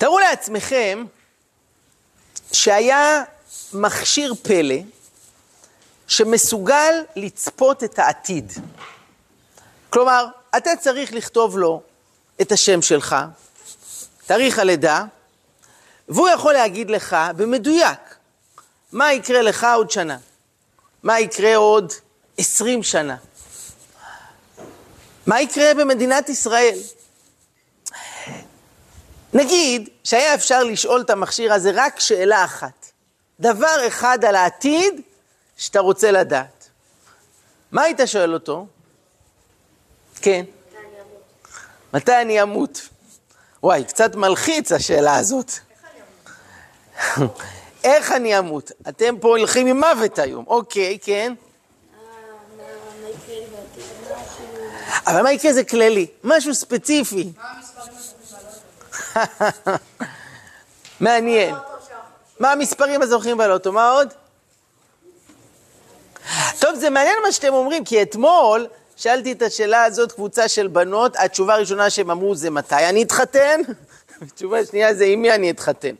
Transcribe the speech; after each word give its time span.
תארו 0.00 0.18
לעצמכם 0.18 1.04
שהיה 2.52 3.22
מכשיר 3.72 4.34
פלא 4.42 4.74
שמסוגל 6.08 6.94
לצפות 7.16 7.84
את 7.84 7.98
העתיד. 7.98 8.52
כלומר, 9.90 10.26
אתה 10.56 10.70
צריך 10.80 11.12
לכתוב 11.12 11.58
לו 11.58 11.82
את 12.40 12.52
השם 12.52 12.82
שלך, 12.82 13.16
תאריך 14.26 14.58
הלידה, 14.58 15.04
והוא 16.08 16.28
יכול 16.28 16.52
להגיד 16.52 16.90
לך 16.90 17.16
במדויק 17.36 18.16
מה 18.92 19.12
יקרה 19.12 19.42
לך 19.42 19.66
עוד 19.74 19.90
שנה, 19.90 20.18
מה 21.02 21.20
יקרה 21.20 21.56
עוד 21.56 21.92
עשרים 22.38 22.82
שנה, 22.82 23.16
מה 25.26 25.40
יקרה 25.40 25.74
במדינת 25.74 26.28
ישראל. 26.28 26.78
נגיד 29.34 29.88
שהיה 30.04 30.34
אפשר 30.34 30.62
לשאול 30.62 31.00
את 31.00 31.10
המכשיר 31.10 31.52
הזה 31.52 31.70
רק 31.74 32.00
שאלה 32.00 32.44
אחת, 32.44 32.86
דבר 33.40 33.86
אחד 33.86 34.24
על 34.24 34.36
העתיד 34.36 35.00
שאתה 35.56 35.80
רוצה 35.80 36.10
לדעת. 36.10 36.68
מה 37.72 37.82
היית 37.82 38.00
שואל 38.06 38.34
אותו? 38.34 38.66
כן. 40.22 40.44
מתי 41.94 42.20
אני 42.22 42.42
אמות? 42.42 42.88
וואי, 43.62 43.84
קצת 43.84 44.14
מלחיץ 44.14 44.72
השאלה 44.72 45.16
הזאת. 45.16 45.52
איך 47.84 48.12
אני 48.12 48.38
אמות? 48.38 48.70
אתם 48.88 49.18
פה 49.20 49.28
הולכים 49.28 49.66
עם 49.66 49.80
מוות 49.80 50.18
היום. 50.18 50.44
אוקיי, 50.46 50.98
כן. 51.02 51.34
אבל 55.06 55.22
מה 55.22 55.32
יקרה 55.32 55.52
זה 55.52 55.64
כללי, 55.64 56.06
משהו 56.24 56.54
ספציפי. 56.54 57.32
מעניין. 61.00 61.54
מה 62.40 62.52
המספרים 62.52 63.02
הזוכים 63.02 63.38
בלוטו? 63.38 63.72
מה 63.72 63.90
עוד? 63.90 64.08
טוב, 66.58 66.74
זה 66.74 66.90
מעניין 66.90 67.16
מה 67.22 67.32
שאתם 67.32 67.54
אומרים, 67.54 67.84
כי 67.84 68.02
אתמול 68.02 68.66
שאלתי 68.96 69.32
את 69.32 69.42
השאלה 69.42 69.84
הזאת 69.84 70.12
קבוצה 70.12 70.48
של 70.48 70.66
בנות, 70.66 71.16
התשובה 71.16 71.54
הראשונה 71.54 71.90
שהם 71.90 72.10
אמרו 72.10 72.34
זה 72.34 72.50
מתי 72.50 72.74
אני 72.74 73.02
אתחתן, 73.02 73.60
התשובה 74.22 74.58
השנייה 74.58 74.94
זה 74.94 75.04
עם 75.04 75.22
מי 75.22 75.34
אני 75.34 75.50
אתחתן. 75.50 75.94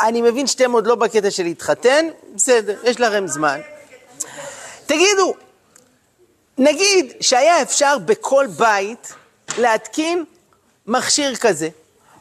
אני 0.00 0.22
מבין 0.22 0.46
שאתם 0.46 0.72
עוד 0.72 0.86
לא 0.86 0.94
בקטע 0.94 1.30
של 1.30 1.42
להתחתן, 1.42 2.06
בסדר, 2.34 2.76
יש 2.84 3.00
לכם 3.00 3.26
זמן. 3.26 3.60
תגידו, 4.86 5.34
נגיד 6.58 7.12
שהיה 7.20 7.62
אפשר 7.62 7.98
בכל 7.98 8.46
בית 8.56 9.12
להתקין 9.58 10.24
מכשיר 10.90 11.36
כזה, 11.36 11.68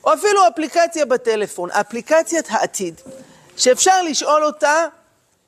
או 0.04 0.14
אפילו 0.14 0.48
אפליקציה 0.48 1.06
בטלפון, 1.06 1.72
אפליקציית 1.72 2.46
העתיד, 2.50 3.02
שאפשר 3.58 4.02
לשאול 4.02 4.46
אותה 4.46 4.86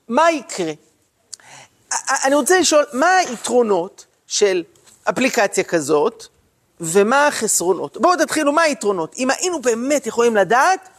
מה 0.07 0.31
יקרה. 0.31 0.71
אני 2.25 2.35
רוצה 2.35 2.59
לשאול, 2.59 2.85
מה 2.93 3.17
היתרונות 3.17 4.05
של 4.27 4.63
אפליקציה 5.09 5.63
כזאת, 5.63 6.25
ומה 6.79 7.27
החסרונות? 7.27 7.97
בואו 7.97 8.17
תתחילו, 8.17 8.51
מה 8.51 8.61
היתרונות? 8.61 9.15
אם 9.17 9.29
היינו 9.31 9.61
באמת 9.61 10.07
יכולים 10.07 10.35
לדעת, 10.35 10.89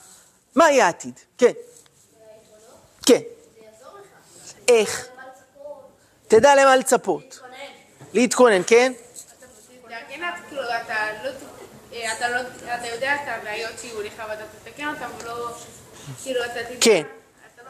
מה 0.54 0.70
יהיה 0.70 0.86
העתיד? 0.86 1.20
כן. 1.38 1.52
כן. 3.06 3.20
איך? 4.68 5.08
תדע 6.28 6.54
למה 6.54 6.76
לצפות. 6.76 7.40
להתכונן, 8.12 8.62
כן? 8.66 8.92
אתה 12.74 12.86
יודע 12.94 13.14
את 13.14 13.20
הבעיות 13.26 13.72
שיהיו 13.80 14.02
לך 14.02 14.22
ואתה 14.28 14.42
תתקן 14.64 14.88
אותן 14.88 15.24
ולא, 15.24 15.48
כאילו 16.22 16.44
אתה 16.44 16.54
תדע. 16.54 16.76
כן. 16.80 17.02
אתה 17.54 17.62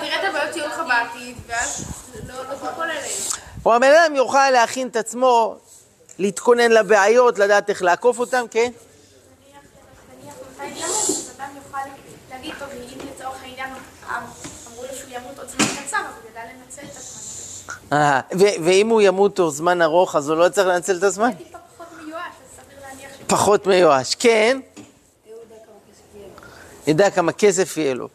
תראה 0.00 0.20
את 0.20 0.28
הבעיות 0.28 0.54
שיהיו 0.54 0.66
לך 0.66 0.82
בעתיד, 0.88 1.36
ואז 1.46 1.84
לא 2.28 2.54
תיפול 2.54 2.84
אליהם. 2.84 3.10
או 3.66 3.74
הבן 3.74 3.90
אדם 3.90 4.16
יוכל 4.16 4.50
להכין 4.50 4.88
את 4.88 4.96
עצמו, 4.96 5.56
להתכונן 6.18 6.72
לבעיות, 6.72 7.38
לדעת 7.38 7.70
איך 7.70 7.82
לעקוף 7.82 8.18
אותם, 8.18 8.44
כן? 8.50 8.70
הזמן. 17.90 17.96
אה, 17.98 18.20
ואם 18.64 18.88
הוא 18.88 19.00
ימות 19.00 19.36
תוך 19.36 19.50
זמן 19.50 19.82
ארוך, 19.82 20.16
אז 20.16 20.28
הוא 20.28 20.36
לא 20.36 20.48
צריך 20.48 20.66
לנצל 20.66 20.96
את 20.98 21.02
הזמן? 21.02 21.32
טיפה 21.32 21.58
פחות 21.76 21.86
מיואש, 22.04 22.20
אז 22.20 22.64
סביר 22.64 22.78
להניח 22.80 23.10
ש... 23.18 23.23
פחות 23.34 23.66
מיואש, 23.66 24.14
כן? 24.14 24.60
ידע 26.86 27.10
כמה 27.10 27.32
כסף 27.32 27.76
יהיה 27.76 27.94
לו. 27.94 28.08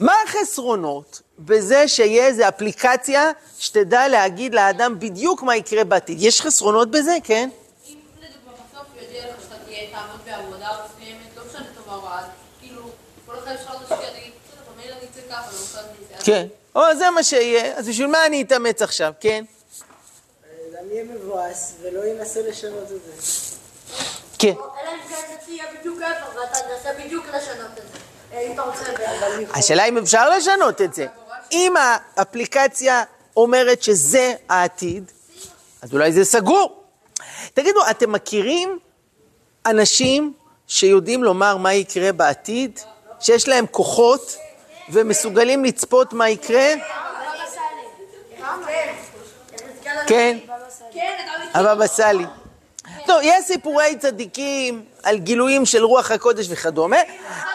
מה 0.00 0.12
החסרונות 0.26 1.22
בזה 1.38 1.88
שיהיה 1.88 2.26
איזו 2.26 2.48
אפליקציה 2.48 3.30
שתדע 3.58 4.08
להגיד 4.08 4.54
לאדם 4.54 4.98
בדיוק 4.98 5.42
מה 5.42 5.56
יקרה 5.56 5.84
בעתיד? 5.84 6.22
יש 6.22 6.42
חסרונות 6.42 6.90
בזה, 6.90 7.16
כן? 7.24 7.48
אם 7.88 7.96
לדוגמה 8.16 8.52
בסוף 8.52 8.86
יודיע 9.02 9.20
לך 9.20 9.42
שאתה 9.42 9.54
תהיה 9.64 9.90
תעמוד 9.90 10.20
בעבודה 10.26 10.68
מסוימת, 10.68 11.36
לא 11.36 11.42
משנה 11.50 11.66
טובה 11.76 11.94
או 11.96 12.02
רע, 12.02 12.18
אז 12.18 12.24
כאילו, 12.60 12.82
כל 13.26 13.32
אחד 13.38 13.54
שלך 13.62 13.72
תשקיע, 13.82 14.10
תגיד, 14.10 14.32
בסדר, 14.48 14.72
במילא 14.74 14.94
אני 14.94 15.06
אצא 15.12 15.20
ככה, 15.30 15.50
לא 15.52 15.58
משנה 15.64 15.82
אצא. 16.16 16.24
כן. 16.24 16.46
או, 16.74 16.82
זה 16.98 17.10
מה 17.10 17.22
שיהיה, 17.22 17.78
אז 17.78 17.88
בשביל 17.88 18.06
מה 18.06 18.26
אני 18.26 18.42
אתאמץ 18.42 18.82
עכשיו, 18.82 19.12
כן? 19.20 19.44
אדם 20.72 20.90
יהיה 20.90 21.04
מבואס 21.04 21.74
ולא 21.82 22.04
ינסה 22.04 22.42
לשנות 22.42 22.82
את 22.82 22.88
זה. 22.88 23.52
כן. 24.42 24.52
כן. 24.52 25.04
השאלה 29.54 29.84
אם 29.84 29.98
אפשר 29.98 30.30
לשנות 30.30 30.80
את 30.80 30.94
זה. 30.94 31.06
אם 31.52 31.74
האפליקציה 31.76 33.02
אומרת 33.36 33.82
שזה 33.82 34.34
העתיד, 34.48 35.12
אז 35.82 35.92
אולי 35.92 36.12
זה 36.12 36.24
סגור. 36.24 36.82
תגידו, 37.54 37.80
אתם 37.90 38.12
מכירים 38.12 38.78
אנשים 39.66 40.32
שיודעים 40.66 41.24
לומר 41.24 41.56
מה 41.56 41.74
יקרה 41.74 42.12
בעתיד? 42.12 42.80
שיש 43.20 43.48
להם 43.48 43.66
כוחות 43.66 44.36
ומסוגלים 44.88 45.64
לצפות 45.64 46.12
מה 46.12 46.28
יקרה? 46.28 46.68
כן, 50.06 50.38
הבבא 51.54 51.86
סאלי. 51.86 52.24
טוב, 53.06 53.18
יש 53.22 53.44
סיפורי 53.44 53.96
צדיקים 53.98 54.84
על 55.02 55.18
גילויים 55.18 55.66
של 55.66 55.84
רוח 55.84 56.10
הקודש 56.10 56.46
וכדומה, 56.50 56.96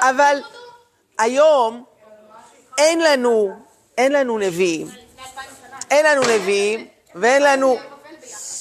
אבל 0.02 0.38
היום 1.20 1.84
אין 2.78 3.00
לנו, 3.00 3.56
אין 3.98 4.12
לנו 4.12 4.38
נביאים, 4.38 4.88
אין 5.92 6.06
לנו 6.06 6.22
נביאים 6.22 6.88
ואין 7.16 7.44
לנו, 7.44 7.78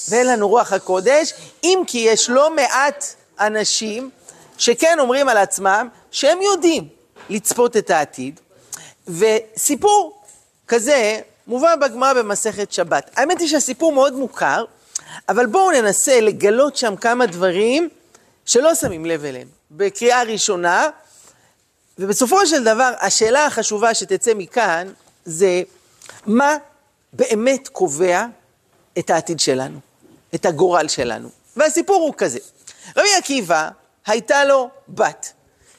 ואין 0.08 0.26
לנו 0.26 0.48
רוח 0.48 0.72
הקודש, 0.72 1.34
אם 1.64 1.82
כי 1.86 1.98
יש 1.98 2.30
לא 2.30 2.50
מעט 2.50 3.04
אנשים 3.40 4.10
שכן 4.58 4.98
אומרים 4.98 5.28
על 5.28 5.36
עצמם 5.36 5.88
שהם 6.10 6.42
יודעים 6.42 6.88
לצפות 7.30 7.76
את 7.76 7.90
העתיד, 7.90 8.40
וסיפור 9.08 10.22
כזה 10.68 11.20
מובא 11.46 11.76
בגמרא 11.76 12.12
במסכת 12.12 12.72
שבת. 12.72 13.10
האמת 13.16 13.40
היא 13.40 13.48
שהסיפור 13.48 13.92
מאוד 13.92 14.14
מוכר, 14.14 14.64
אבל 15.28 15.46
בואו 15.46 15.70
ננסה 15.70 16.20
לגלות 16.20 16.76
שם 16.76 16.96
כמה 16.96 17.26
דברים 17.26 17.88
שלא 18.46 18.74
שמים 18.74 19.06
לב 19.06 19.24
אליהם. 19.24 19.48
בקריאה 19.70 20.22
ראשונה, 20.22 20.88
ובסופו 21.98 22.46
של 22.46 22.64
דבר, 22.64 22.92
השאלה 23.00 23.46
החשובה 23.46 23.94
שתצא 23.94 24.34
מכאן 24.34 24.88
זה 25.24 25.62
מה 26.26 26.56
באמת 27.12 27.68
קובע 27.68 28.26
את 28.98 29.10
העתיד 29.10 29.40
שלנו, 29.40 29.78
את 30.34 30.46
הגורל 30.46 30.88
שלנו. 30.88 31.28
והסיפור 31.56 31.96
הוא 31.96 32.14
כזה, 32.16 32.38
רבי 32.96 33.14
עקיבא 33.18 33.68
הייתה 34.06 34.44
לו 34.44 34.70
בת, 34.88 35.32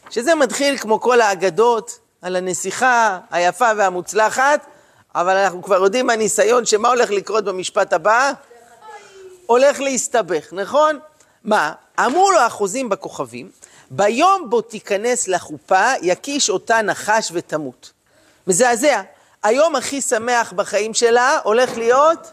שזה 0.10 0.36
מתחיל 0.36 0.78
כמו 0.78 1.02
כל 1.02 1.22
האגדות 1.22 2.00
על 2.22 2.36
הנסיכה 2.36 3.20
היפה 3.32 3.72
והמוצלחת, 3.78 4.66
אבל 5.16 5.38
אנחנו 5.38 5.64
כבר 5.64 5.84
יודעים 5.84 6.08
מהניסיון 6.08 6.66
שמה 6.66 6.90
הולך 6.90 7.12
לקרות 7.12 7.44
במשפט 7.44 7.94
הבא? 7.94 8.32
הולך 9.48 9.80
להסתבך, 9.80 10.54
נכון? 10.54 11.00
מה? 11.44 11.74
אמרו 12.00 12.32
לו 12.32 12.40
החוזים 12.40 12.90
בכוכבים, 12.90 13.52
ביום 13.92 14.50
בו 14.50 14.62
תיכנס 14.62 15.28
לחופה, 15.28 15.92
יקיש 16.02 16.50
אותה 16.50 16.82
נחש 16.82 17.30
ותמות. 17.34 17.92
מזעזע. 18.48 19.02
היום 19.44 19.76
הכי 19.76 20.02
שמח 20.02 20.54
בחיים 20.54 20.94
שלה 20.94 21.40
הולך 21.44 21.78
להיות 21.78 22.32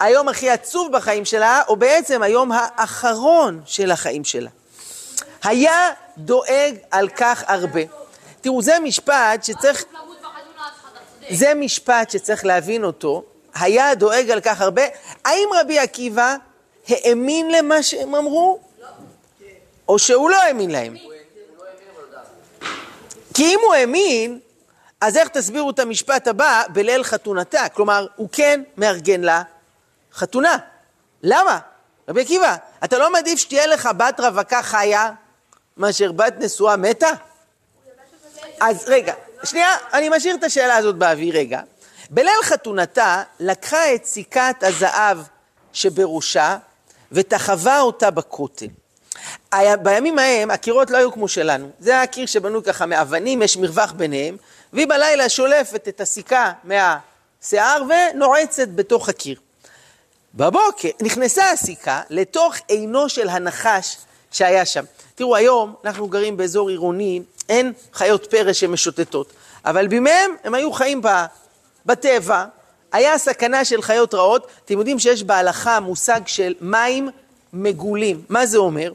היום 0.00 0.28
הכי 0.28 0.50
עצוב 0.50 0.92
בחיים 0.92 1.24
שלה, 1.24 1.62
או 1.68 1.76
בעצם 1.76 2.22
היום 2.22 2.50
האחרון 2.52 3.62
של 3.66 3.90
החיים 3.90 4.24
שלה. 4.24 4.50
היה 5.44 5.90
דואג 6.18 6.74
על 6.90 7.08
כך 7.08 7.44
הרבה. 7.46 7.80
תראו, 8.40 8.62
זה 8.62 8.78
משפט 8.82 9.44
שצריך... 9.44 9.84
זה 11.30 11.54
משפט 11.54 12.10
שצריך 12.10 12.44
להבין 12.44 12.84
אותו, 12.84 13.24
היה 13.54 13.94
דואג 13.94 14.30
על 14.30 14.40
כך 14.40 14.60
הרבה. 14.60 14.82
האם 15.24 15.48
רבי 15.60 15.78
עקיבא 15.78 16.36
האמין 16.88 17.50
למה 17.50 17.82
שהם 17.82 18.14
אמרו? 18.14 18.58
או 19.88 19.98
שהוא 19.98 20.30
לא 20.30 20.36
האמין 20.42 20.70
להם? 20.70 20.96
כי 23.34 23.54
אם 23.54 23.58
הוא 23.66 23.74
האמין, 23.74 24.38
אז 25.00 25.16
איך 25.16 25.28
תסבירו 25.28 25.70
את 25.70 25.78
המשפט 25.78 26.28
הבא 26.28 26.62
בליל 26.72 27.04
חתונתה? 27.04 27.68
כלומר, 27.68 28.06
הוא 28.16 28.28
כן 28.32 28.62
מארגן 28.76 29.20
לה 29.20 29.42
חתונה. 30.12 30.56
למה? 31.22 31.58
רבי 32.08 32.20
עקיבא, 32.20 32.56
אתה 32.84 32.98
לא 32.98 33.12
מעדיף 33.12 33.38
שתהיה 33.38 33.66
לך 33.66 33.88
בת 33.96 34.20
רווקה 34.20 34.62
חיה 34.62 35.10
מאשר 35.76 36.12
בת 36.12 36.34
נשואה 36.38 36.76
מתה? 36.76 37.10
אז 38.60 38.84
רגע, 38.88 39.14
שנייה, 39.44 39.68
אני 39.92 40.08
משאיר 40.08 40.34
את 40.34 40.44
השאלה 40.44 40.76
הזאת 40.76 40.96
באוויר 40.96 41.36
רגע. 41.36 41.60
בליל 42.10 42.42
חתונתה 42.42 43.22
לקחה 43.40 43.94
את 43.94 44.04
סיכת 44.04 44.56
הזהב 44.62 45.18
שבראשה 45.72 46.56
ותחבה 47.12 47.80
אותה 47.80 48.10
בכותל. 48.10 48.66
בימים 49.82 50.18
ההם 50.18 50.50
הקירות 50.50 50.90
לא 50.90 50.96
היו 50.96 51.12
כמו 51.12 51.28
שלנו, 51.28 51.70
זה 51.78 51.90
היה 51.90 52.06
קיר 52.06 52.26
שבנו 52.26 52.64
ככה 52.64 52.86
מאבנים, 52.86 53.42
יש 53.42 53.56
מרווח 53.56 53.92
ביניהם, 53.92 54.36
והיא 54.72 54.86
בלילה 54.86 55.28
שולפת 55.28 55.88
את 55.88 56.00
הסיכה 56.00 56.52
מהשיער 56.64 57.82
ונועצת 57.88 58.68
בתוך 58.68 59.08
הקיר. 59.08 59.40
בבוקר 60.34 60.88
נכנסה 61.02 61.50
הסיכה 61.50 62.02
לתוך 62.10 62.54
עינו 62.68 63.08
של 63.08 63.28
הנחש 63.28 63.96
שהיה 64.32 64.66
שם. 64.66 64.84
תראו, 65.14 65.36
היום 65.36 65.74
אנחנו 65.84 66.08
גרים 66.08 66.36
באזור 66.36 66.68
עירוני, 66.68 67.22
אין 67.48 67.72
חיות 67.92 68.26
פרא 68.30 68.52
שמשוטטות, 68.52 69.32
אבל 69.64 69.86
בימיהם 69.86 70.30
הם 70.44 70.54
היו 70.54 70.72
חיים 70.72 71.00
בטבע, 71.86 72.44
היה 72.92 73.18
סכנה 73.18 73.64
של 73.64 73.82
חיות 73.82 74.14
רעות. 74.14 74.46
אתם 74.64 74.78
יודעים 74.78 74.98
שיש 74.98 75.22
בהלכה 75.22 75.80
מושג 75.80 76.20
של 76.26 76.54
מים 76.60 77.08
מגולים. 77.52 78.22
מה 78.28 78.46
זה 78.46 78.58
אומר? 78.58 78.92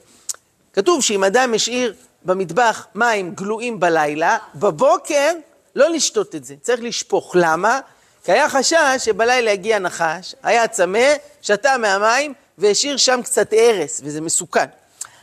כתוב 0.73 1.03
שאם 1.03 1.23
אדם 1.23 1.53
השאיר 1.53 1.93
במטבח 2.25 2.87
מים 2.95 3.35
גלויים 3.35 3.79
בלילה, 3.79 4.37
בבוקר 4.55 5.31
לא 5.75 5.89
לשתות 5.89 6.35
את 6.35 6.45
זה, 6.45 6.55
צריך 6.61 6.81
לשפוך. 6.81 7.31
למה? 7.35 7.79
כי 8.23 8.31
היה 8.31 8.49
חשש 8.49 8.97
שבלילה 8.97 9.51
יגיע 9.51 9.79
נחש, 9.79 10.35
היה 10.43 10.67
צמא, 10.67 11.13
שתה 11.41 11.77
מהמים 11.77 12.33
והשאיר 12.57 12.97
שם 12.97 13.21
קצת 13.23 13.53
הרס, 13.53 14.01
וזה 14.03 14.21
מסוכן. 14.21 14.65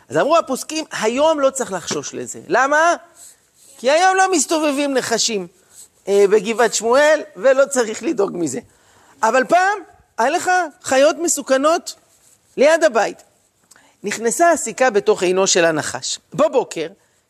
אז 0.08 0.16
אמרו 0.16 0.36
הפוסקים, 0.36 0.84
היום 1.00 1.40
לא 1.40 1.50
צריך 1.50 1.72
לחשוש 1.72 2.14
לזה. 2.14 2.40
למה? 2.48 2.94
כי 3.78 3.90
היום 3.90 4.16
לא 4.16 4.32
מסתובבים 4.32 4.94
נחשים 4.94 5.46
בגבעת 6.08 6.74
שמואל, 6.74 7.22
ולא 7.36 7.66
צריך 7.66 8.02
לדאוג 8.02 8.30
מזה. 8.34 8.60
אבל 9.22 9.44
פעם, 9.44 9.78
היה 10.18 10.30
לך 10.30 10.50
חיות 10.82 11.16
מסוכנות 11.18 11.94
ליד 12.56 12.84
הבית. 12.84 13.22
נכנסה 14.04 14.50
הסיכה 14.50 14.90
בתוך 14.90 15.22
עינו 15.22 15.46
של 15.46 15.64
הנחש. 15.64 16.18
בבוקר, 16.34 16.86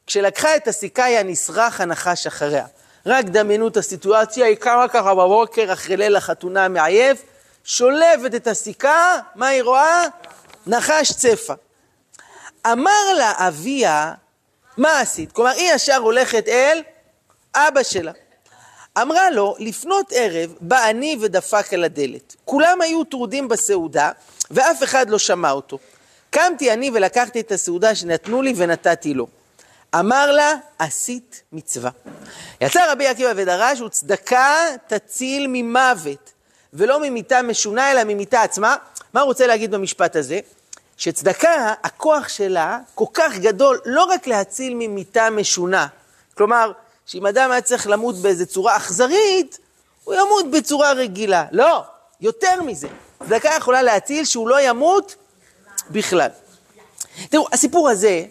כשלקחה 0.07 0.57
את 0.57 0.69
הסיכה 0.69 1.05
היה 1.05 1.23
נסרח 1.23 1.81
הנחש 1.81 2.27
אחריה. 2.27 2.67
רק 3.07 3.25
דמיינו 3.25 3.69
את 3.69 3.77
הסיטואציה, 3.77 4.47
היא 4.47 4.57
קמה 4.57 4.89
ככה 4.89 5.15
בבוקר 5.15 5.73
אחרי 5.73 5.97
ליל 5.97 6.17
החתונה 6.17 6.65
המעייף, 6.65 7.23
שולפת 7.65 8.35
את 8.37 8.47
הסיכה, 8.47 9.19
מה 9.35 9.47
היא 9.47 9.63
רואה? 9.63 10.03
נחש 10.67 11.13
צפה. 11.13 11.55
אמר 12.73 13.13
לה 13.17 13.33
אביה, 13.49 14.13
מה 14.77 15.01
עשית? 15.01 15.33
כלומר, 15.33 15.51
היא 15.51 15.73
ישר 15.75 15.97
הולכת 15.97 16.49
אל 16.49 16.83
אבא 17.55 17.83
שלה. 17.83 18.13
אמרה 19.03 19.31
לו, 19.31 19.55
לפנות 19.59 20.13
ערב 20.15 20.55
בא 20.61 20.91
אני 20.91 21.17
ודפק 21.21 21.73
על 21.73 21.85
הדלת. 21.85 22.37
כולם 22.45 22.81
היו 22.81 23.05
טרודים 23.05 23.49
בסעודה, 23.49 24.11
ואף 24.51 24.83
אחד 24.83 25.11
לא 25.11 25.19
שמע 25.19 25.51
אותו. 25.51 25.79
קמתי 26.31 26.73
אני 26.73 26.91
ולקחתי 26.95 27.41
את 27.41 27.53
הסעודה 27.53 27.95
שנתנו 27.95 28.43
לי 28.43 28.53
ונתתי 28.57 29.15
לו. 29.15 29.27
אמר 29.95 30.33
לה, 30.33 30.53
עשית 30.79 31.43
מצווה. 31.53 31.91
יצא 32.61 32.93
רבי 32.93 33.07
עקיבא 33.07 33.33
ודרש, 33.37 33.81
וצדקה 33.81 34.55
תציל 34.87 35.47
ממוות, 35.49 36.33
ולא 36.73 37.01
ממיתה 37.01 37.43
משונה, 37.43 37.91
אלא 37.93 38.05
ממיתה 38.05 38.43
עצמה. 38.43 38.77
מה 39.15 39.21
הוא 39.21 39.27
רוצה 39.27 39.47
להגיד 39.47 39.71
במשפט 39.71 40.17
הזה? 40.17 40.41
שצדקה, 40.97 41.75
הכוח 41.83 42.29
שלה 42.29 42.79
כל 42.95 43.05
כך 43.15 43.39
גדול, 43.39 43.81
לא 43.85 44.05
רק 44.05 44.27
להציל 44.27 44.75
ממיתה 44.75 45.31
משונה. 45.31 45.87
כלומר, 46.35 46.73
שאם 47.07 47.27
אדם 47.27 47.51
היה 47.51 47.61
צריך 47.61 47.87
למות 47.87 48.17
באיזו 48.17 48.47
צורה 48.47 48.77
אכזרית, 48.77 49.59
הוא 50.05 50.15
ימות 50.15 50.51
בצורה 50.51 50.93
רגילה. 50.93 51.45
לא, 51.53 51.83
יותר 52.21 52.63
מזה. 52.63 52.89
צדקה 53.25 53.51
יכולה 53.57 53.83
להציל 53.83 54.25
שהוא 54.25 54.49
לא 54.49 54.61
ימות 54.61 55.15
בכלל. 55.91 56.29
תראו, 57.31 57.47
הסיפור 57.53 57.89
הזה 57.89 58.25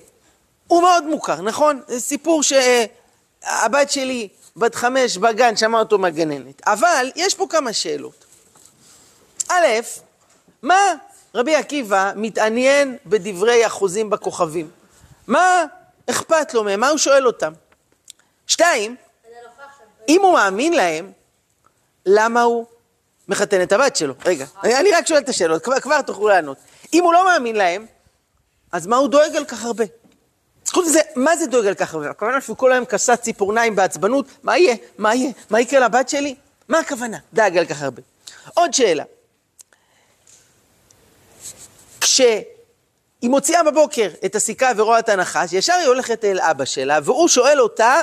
הוא 0.67 0.81
מאוד 0.81 1.05
מוכר, 1.05 1.41
נכון? 1.41 1.81
זה 1.87 1.99
סיפור 1.99 2.43
שהבת 2.43 3.91
שלי, 3.91 4.27
בת 4.55 4.75
חמש, 4.75 5.17
בגן, 5.17 5.57
שמעה 5.57 5.81
אותו 5.81 5.97
מהגננת. 5.97 6.61
אבל 6.67 7.11
יש 7.15 7.35
פה 7.35 7.47
כמה 7.49 7.73
שאלות. 7.73 8.25
א', 9.49 9.65
מה 10.61 10.93
רבי 11.35 11.55
עקיבא 11.55 12.11
מתעניין 12.15 12.97
בדברי 13.05 13.65
החוזים 13.65 14.09
בכוכבים? 14.09 14.69
מה 15.27 15.65
אכפת 16.09 16.53
לו 16.53 16.63
מהם? 16.63 16.79
מה 16.79 16.89
הוא 16.89 16.97
שואל 16.97 17.27
אותם? 17.27 17.53
שתיים, 18.47 18.95
אם 20.09 20.21
הוא 20.21 20.33
מאמין 20.33 20.73
להם, 20.73 21.11
למה 22.05 22.41
הוא 22.41 22.65
מחתן 23.27 23.61
את 23.61 23.71
הבת 23.71 23.95
שלו? 23.95 24.13
רגע, 24.25 24.45
אני 24.63 24.91
רק 24.91 25.07
שואל 25.07 25.19
את 25.19 25.29
השאלות, 25.29 25.63
כבר, 25.63 25.79
כבר 25.79 26.01
תוכלו 26.01 26.27
לענות. 26.27 26.57
אם 26.93 27.03
הוא 27.03 27.13
לא 27.13 27.25
מאמין 27.25 27.55
להם, 27.55 27.85
אז 28.71 28.87
מה 28.87 28.97
הוא 28.97 29.07
דואג 29.07 29.35
על 29.35 29.45
כך 29.45 29.65
הרבה? 29.65 29.83
חוץ 30.69 30.87
מזה, 30.87 30.99
מה 31.15 31.37
זה 31.37 31.47
דואג 31.47 31.65
על 31.65 31.75
כך 31.75 31.93
הרבה? 31.93 32.09
הכוונה 32.09 32.41
שהוא 32.41 32.57
כל 32.57 32.71
היום 32.71 32.85
כסה 32.85 33.15
ציפורניים 33.15 33.75
בעצבנות, 33.75 34.25
מה 34.43 34.57
יהיה? 34.57 34.75
מה 34.97 35.15
יהיה? 35.15 35.31
מה 35.49 35.61
יקרה 35.61 35.79
לבת 35.79 36.09
שלי? 36.09 36.35
מה 36.69 36.79
הכוונה? 36.79 37.17
דאג 37.33 37.57
על 37.57 37.65
כך 37.65 37.81
הרבה. 37.81 38.01
עוד 38.53 38.73
שאלה. 38.73 39.03
כשהיא 42.01 42.43
מוציאה 43.23 43.63
בבוקר 43.63 44.09
את 44.25 44.35
הסיכה 44.35 44.71
ורואה 44.77 44.99
את 44.99 45.09
הנחש, 45.09 45.53
ישר 45.53 45.73
היא 45.73 45.87
הולכת 45.87 46.25
אל 46.25 46.39
אבא 46.39 46.65
שלה, 46.65 46.99
והוא 47.03 47.27
שואל 47.27 47.61
אותה, 47.61 48.01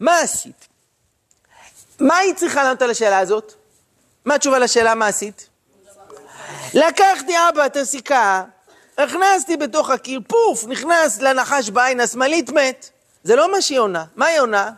מה 0.00 0.18
עשית? 0.18 0.68
מה 2.00 2.16
היא 2.16 2.34
צריכה 2.34 2.62
לענות 2.62 2.82
על 2.82 2.90
השאלה 2.90 3.18
הזאת? 3.18 3.54
מה 4.24 4.34
התשובה 4.34 4.58
לשאלה 4.58 4.94
מה 4.94 5.06
עשית? 5.06 5.48
לקחתי 6.74 7.32
אבא 7.48 7.66
את 7.66 7.76
הסיכה, 7.76 8.44
הכנסתי 8.98 9.56
בתוך 9.56 9.90
הקיר, 9.90 10.20
פוף, 10.28 10.64
נכנס 10.64 11.20
לנחש 11.20 11.70
בעין 11.70 12.00
השמאלית, 12.00 12.50
מת. 12.50 12.90
זה 13.24 13.36
לא 13.36 13.52
מה 13.52 13.62
שהיא 13.62 13.78
עונה. 13.78 14.04
מה 14.16 14.26
היא 14.26 14.40
עונה? 14.40 14.70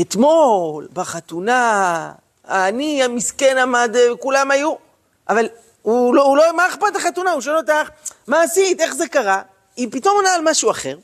אתמול, 0.00 0.88
בחתונה, 0.92 2.12
אני 2.48 3.02
המסכן 3.02 3.58
עמד, 3.58 3.96
כולם 4.20 4.50
היו, 4.50 4.74
אבל 5.28 5.48
הוא 5.82 6.14
לא, 6.14 6.22
הוא 6.22 6.36
לא, 6.36 6.56
מה 6.56 6.68
אכפת 6.68 6.96
החתונה? 6.96 7.32
הוא 7.32 7.40
שואל 7.40 7.56
אותך, 7.56 7.90
מה 8.26 8.42
עשית? 8.42 8.80
איך 8.80 8.94
זה 8.94 9.08
קרה? 9.08 9.42
היא 9.76 9.88
פתאום 9.90 10.16
עונה 10.16 10.34
על 10.34 10.40
משהו 10.44 10.70
אחר, 10.70 10.96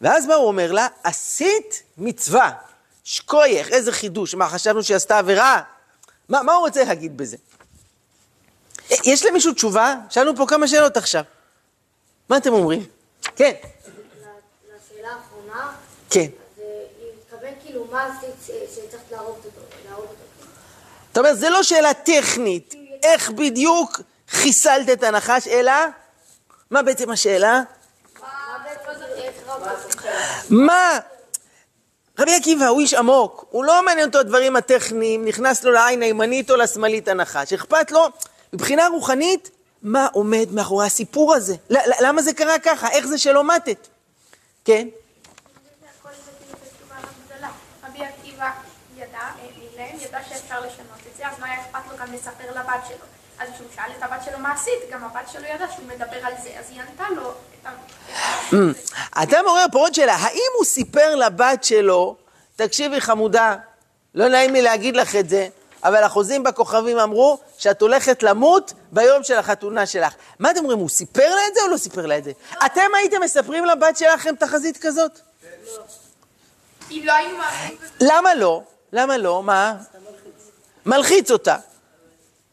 ואז 0.00 0.26
מה 0.26 0.34
הוא 0.34 0.46
אומר 0.46 0.72
לה? 0.72 0.86
עשית 1.04 1.82
מצווה. 1.98 2.50
שקוייך, 3.04 3.68
איזה 3.72 3.92
חידוש. 3.92 4.34
מה, 4.34 4.48
חשבנו 4.48 4.82
שהיא 4.82 4.96
עשתה 4.96 5.18
עבירה? 5.18 5.62
מה, 6.28 6.42
מה 6.42 6.52
הוא 6.52 6.60
רוצה 6.60 6.84
להגיד 6.84 7.16
בזה? 7.16 7.36
יש 9.04 9.24
למישהו 9.24 9.52
תשובה? 9.52 9.94
שאלנו 10.10 10.36
פה 10.36 10.44
כמה 10.48 10.68
שאלות 10.68 10.96
עכשיו. 10.96 11.24
מה 12.28 12.36
אתם 12.36 12.52
אומרים? 12.52 12.86
כן. 13.36 13.52
לשאלה 13.52 15.08
האחרונה, 15.08 15.72
כן. 16.10 16.20
אה, 16.20 16.64
כאילו. 17.62 17.86
זאת 21.08 21.18
אומרת, 21.18 21.38
זו 21.38 21.50
לא 21.50 21.62
שאלה 21.62 21.94
טכנית, 21.94 22.74
איך 23.02 23.30
בדיוק 23.30 24.00
חיסלת 24.28 24.88
את 24.92 25.02
הנחש, 25.02 25.48
אלא 25.48 25.72
מה 26.70 26.82
בעצם 26.82 27.10
השאלה? 27.10 27.60
מה 28.20 28.28
בעצם 28.64 28.90
איך 28.90 29.34
הרגת 29.46 29.48
אותו? 29.48 29.49
מה? 30.50 30.98
רבי 32.18 32.34
עקיבא 32.34 32.66
הוא 32.66 32.80
איש 32.80 32.94
עמוק, 32.94 33.44
הוא 33.50 33.64
לא 33.64 33.84
מעניין 33.84 34.08
אותו 34.08 34.18
הדברים 34.18 34.56
הטכניים, 34.56 35.24
נכנס 35.24 35.64
לו 35.64 35.72
לעין 35.72 36.02
הימנית 36.02 36.50
או 36.50 36.56
לשמאלית 36.56 37.08
הנחש, 37.08 37.52
אכפת 37.52 37.90
לו 37.90 38.08
מבחינה 38.52 38.88
רוחנית 38.88 39.50
מה 39.82 40.08
עומד 40.12 40.46
מאחורי 40.52 40.86
הסיפור 40.86 41.34
הזה, 41.34 41.54
למה 42.00 42.22
זה 42.22 42.32
קרה 42.32 42.58
ככה, 42.58 42.90
איך 42.90 43.06
זה 43.06 43.18
שלא 43.18 43.44
מתת, 43.44 43.88
כן? 44.64 44.88
הכל 46.00 46.08
זה 46.24 46.30
כאילו 46.38 46.58
בתשובה 46.62 46.94
הגדולה. 46.98 47.50
רבי 47.84 48.04
עקיבא 48.04 48.50
ידע, 48.96 49.18
האמין 49.80 49.96
להם, 49.96 50.08
ידע 50.08 50.18
שאפשר 50.28 50.60
לשנות 50.60 51.00
את 51.12 51.16
זה, 51.16 51.28
אז 51.28 51.38
מה 51.38 51.46
היה 51.46 51.60
אכפת 51.60 51.92
לו 51.92 51.96
גם 51.98 52.12
לספר 52.12 52.50
לבת 52.50 52.86
שלו? 52.88 53.06
אז 53.38 53.48
כשהוא 53.54 53.66
שאל 53.74 53.90
את 53.98 54.02
הבת 54.02 54.24
שלו 54.24 54.38
מה 54.38 54.52
עשית, 54.52 54.90
גם 54.90 55.04
הבת 55.04 55.28
שלו 55.32 55.44
ידעה 55.44 55.72
שהוא 55.72 55.86
מדבר 55.86 56.26
על 56.26 56.32
זה, 56.42 56.50
אז 56.58 56.70
היא 56.70 56.80
ענתה 56.80 57.04
לו 57.16 57.30
את 57.30 57.66
ה... 57.66 59.22
אתה 59.22 59.42
מעורר 59.42 59.66
פה 59.72 59.78
עוד 59.78 59.94
שאלה, 59.94 60.14
האם 60.14 60.50
הוא 60.56 60.64
סיפר 60.64 61.14
לבת 61.14 61.64
שלו, 61.64 62.16
תקשיבי 62.56 63.00
חמודה, 63.00 63.56
לא 64.14 64.28
נעים 64.28 64.52
לי 64.52 64.62
להגיד 64.62 64.96
לך 64.96 65.16
את 65.16 65.28
זה, 65.28 65.48
אבל 65.84 66.02
החוזים 66.02 66.42
בכוכבים 66.42 66.98
אמרו 66.98 67.38
שאת 67.58 67.82
הולכת 67.82 68.22
למות 68.22 68.72
ביום 68.92 69.24
של 69.24 69.38
החתונה 69.38 69.86
שלך. 69.86 70.14
מה 70.38 70.50
אתם 70.50 70.58
אומרים, 70.60 70.78
הוא 70.78 70.88
סיפר 70.88 71.34
לה 71.34 71.46
את 71.48 71.54
זה 71.54 71.60
או 71.62 71.68
לא 71.68 71.76
סיפר 71.76 72.06
לה 72.06 72.18
את 72.18 72.24
זה? 72.24 72.32
אתם 72.66 72.90
הייתם 72.98 73.22
מספרים 73.22 73.64
לבת 73.64 73.96
שלכם 73.96 74.34
תחזית 74.34 74.78
כזאת? 74.80 75.20
לא 76.90 77.74
בזה. 77.80 77.94
למה 78.00 78.34
לא? 78.34 78.62
למה 78.92 79.18
לא? 79.18 79.42
מה? 79.42 79.76
מלחיץ 80.86 81.30
אותה. 81.30 81.56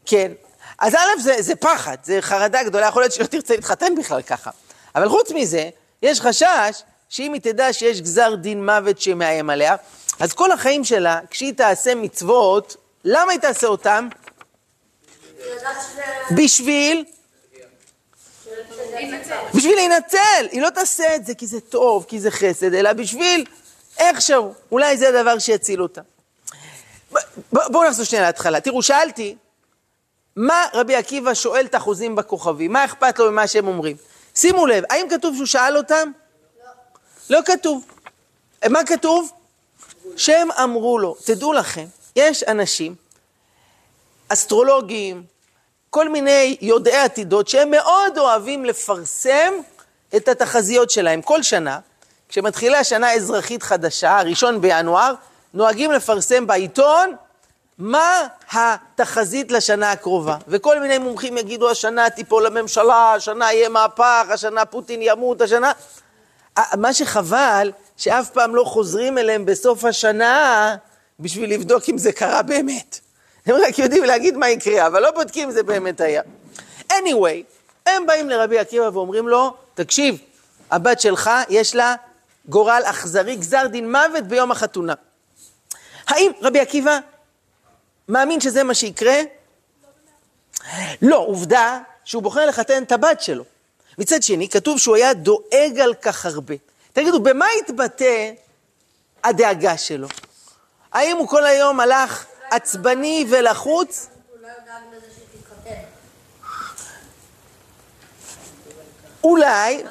כן. 0.06 0.32
אז 0.80 0.96
א', 0.96 1.22
זה, 1.22 1.36
זה 1.40 1.56
פחד, 1.56 1.98
זה 2.04 2.18
חרדה 2.22 2.64
גדולה, 2.64 2.88
יכול 2.88 3.02
להיות 3.02 3.14
שלא 3.14 3.26
תרצה 3.26 3.56
להתחתן 3.56 3.96
בכלל 3.96 4.22
ככה. 4.22 4.52
אבל 4.96 5.10
חוץ 5.10 5.32
מזה, 5.32 5.70
יש 6.02 6.22
חשש 6.22 6.84
שאם 7.10 7.34
היא 7.34 7.42
תדע 7.42 7.74
שיש 7.74 8.02
גזר 8.02 8.36
דין 8.36 8.66
מוות 8.66 9.02
שמאיים 9.02 9.50
עליה, 9.50 9.76
אז 10.20 10.34
כל 10.34 10.52
החיים 10.52 10.84
שלה, 10.84 11.20
כשהיא 11.30 11.54
תעשה 11.54 11.96
מצוות, 11.96 12.76
למה 13.04 13.32
היא 13.32 13.40
תעשה 13.40 13.68
אותם? 13.68 14.08
בשביל, 16.36 17.06
בשביל 19.54 19.76
להינצל. 19.76 20.48
היא 20.52 20.62
לא 20.62 20.70
תעשה 20.70 21.16
את 21.16 21.26
זה 21.26 21.36
כי 21.36 21.48
זה 21.48 21.60
טוב, 21.60 22.06
כי 22.08 22.20
זה 22.20 22.32
חסד, 22.32 22.74
אלא 22.74 22.94
בשביל 22.94 23.46
איכשהו. 23.98 24.54
אולי 24.72 24.98
זה 24.98 25.10
הדבר 25.10 25.40
שיציל 25.40 25.82
אותה. 25.82 26.02
בואו 27.52 27.88
נחזור 27.88 28.06
שנייה 28.06 28.26
להתחלה. 28.26 28.60
תראו, 28.62 28.84
שאלתי, 28.84 29.36
מה 30.36 30.66
רבי 30.74 30.96
עקיבא 30.96 31.34
שואל 31.34 31.66
את 31.66 31.76
החוזים 31.76 32.16
בכוכבים? 32.16 32.74
מה 32.74 32.86
אכפת 32.86 33.20
לו 33.20 33.32
ממה 33.32 33.48
שהם 33.48 33.68
אומרים? 33.68 33.96
שימו 34.36 34.68
לב, 34.68 34.84
האם 34.90 35.06
כתוב 35.10 35.36
שהוא 35.36 35.46
שאל 35.46 35.78
אותם? 35.78 36.12
לא. 37.30 37.38
לא 37.38 37.44
כתוב. 37.46 37.86
מה 38.70 38.80
כתוב? 38.86 39.32
שהם 40.18 40.52
אמרו 40.52 41.00
לו. 41.00 41.16
תדעו 41.26 41.54
לכם, 41.54 41.86
יש 42.16 42.44
אנשים, 42.44 42.96
אסטרולוגים, 44.30 45.24
כל 45.90 46.10
מיני 46.10 46.58
יודעי 46.62 46.98
עתידות, 46.98 47.48
שהם 47.48 47.72
מאוד 47.72 48.18
אוהבים 48.18 48.66
לפרסם 48.66 49.54
את 50.16 50.28
התחזיות 50.28 50.90
שלהם. 50.90 51.22
כל 51.22 51.44
שנה, 51.44 51.80
כשמתחילה 52.30 52.84
שנה 52.84 53.14
אזרחית 53.14 53.64
חדשה, 53.64 54.20
הראשון 54.20 54.62
בינואר, 54.62 55.14
נוהגים 55.58 55.92
לפרסם 55.92 56.48
בעיתון 56.48 57.16
מה 57.78 58.28
התחזית 58.52 59.52
לשנה 59.52 59.92
הקרובה. 59.92 60.38
וכל 60.48 60.80
מיני 60.80 60.98
מומחים 60.98 61.38
יגידו, 61.38 61.70
השנה 61.70 62.10
תיפול 62.10 62.46
הממשלה, 62.46 63.14
השנה 63.14 63.54
יהיה 63.54 63.70
מהפך, 63.70 64.26
השנה 64.30 64.66
פוטין 64.66 65.00
ימות, 65.02 65.42
השנה... 65.42 65.72
מה 66.74 66.94
שחבל, 66.94 67.72
שאף 67.98 68.30
פעם 68.30 68.56
לא 68.56 68.64
חוזרים 68.64 69.18
אליהם 69.18 69.46
בסוף 69.46 69.86
השנה 69.86 70.76
בשביל 71.20 71.54
לבדוק 71.54 71.84
אם 71.90 71.98
זה 71.98 72.12
קרה 72.12 72.42
באמת. 72.42 73.00
הם 73.46 73.56
רק 73.68 73.80
יודעים 73.80 74.04
להגיד 74.04 74.38
מה 74.38 74.50
יקרה, 74.50 74.88
אבל 74.88 75.02
לא 75.02 75.12
בודקים 75.12 75.48
אם 75.48 75.52
זה 75.54 75.64
באמת 75.64 76.02
היה. 76.02 76.22
anyway, 76.92 77.44
הם 77.86 78.06
באים 78.06 78.30
לרבי 78.30 78.60
עקיבא 78.60 78.90
ואומרים 78.94 79.28
לו, 79.28 79.54
תקשיב, 79.74 80.18
הבת 80.72 81.00
שלך 81.00 81.30
יש 81.50 81.76
לה 81.76 81.96
גורל 82.50 82.82
אכזרי, 82.86 83.36
גזר 83.36 83.68
דין 83.68 83.92
מוות 83.92 84.24
ביום 84.24 84.52
החתונה. 84.52 84.94
האם 86.08 86.32
רבי 86.42 86.60
עקיבא 86.60 87.00
מאמין 88.08 88.40
שזה 88.42 88.64
מה 88.64 88.74
שיקרה? 88.74 89.16
לא, 91.02 91.18
עובדה 91.18 91.80
שהוא 92.04 92.24
בוחר 92.24 92.46
לחתן 92.46 92.84
את 92.84 92.92
הבת 92.92 93.22
שלו. 93.22 93.44
מצד 93.98 94.24
שני, 94.24 94.50
כתוב 94.50 94.80
שהוא 94.80 94.96
היה 94.96 95.14
דואג 95.14 95.80
על 95.84 95.94
כך 95.94 96.26
הרבה. 96.26 96.56
תגידו, 96.94 97.20
במה 97.20 97.46
התבטא 97.60 98.32
הדאגה 99.24 99.78
שלו? 99.78 100.08
האם 100.94 101.18
הוא 101.18 101.28
כל 101.28 101.46
היום 101.46 101.80
הלך 101.80 102.26
עצבני 102.52 103.26
ולחוץ? 103.30 104.08
אולי. 109.24 109.84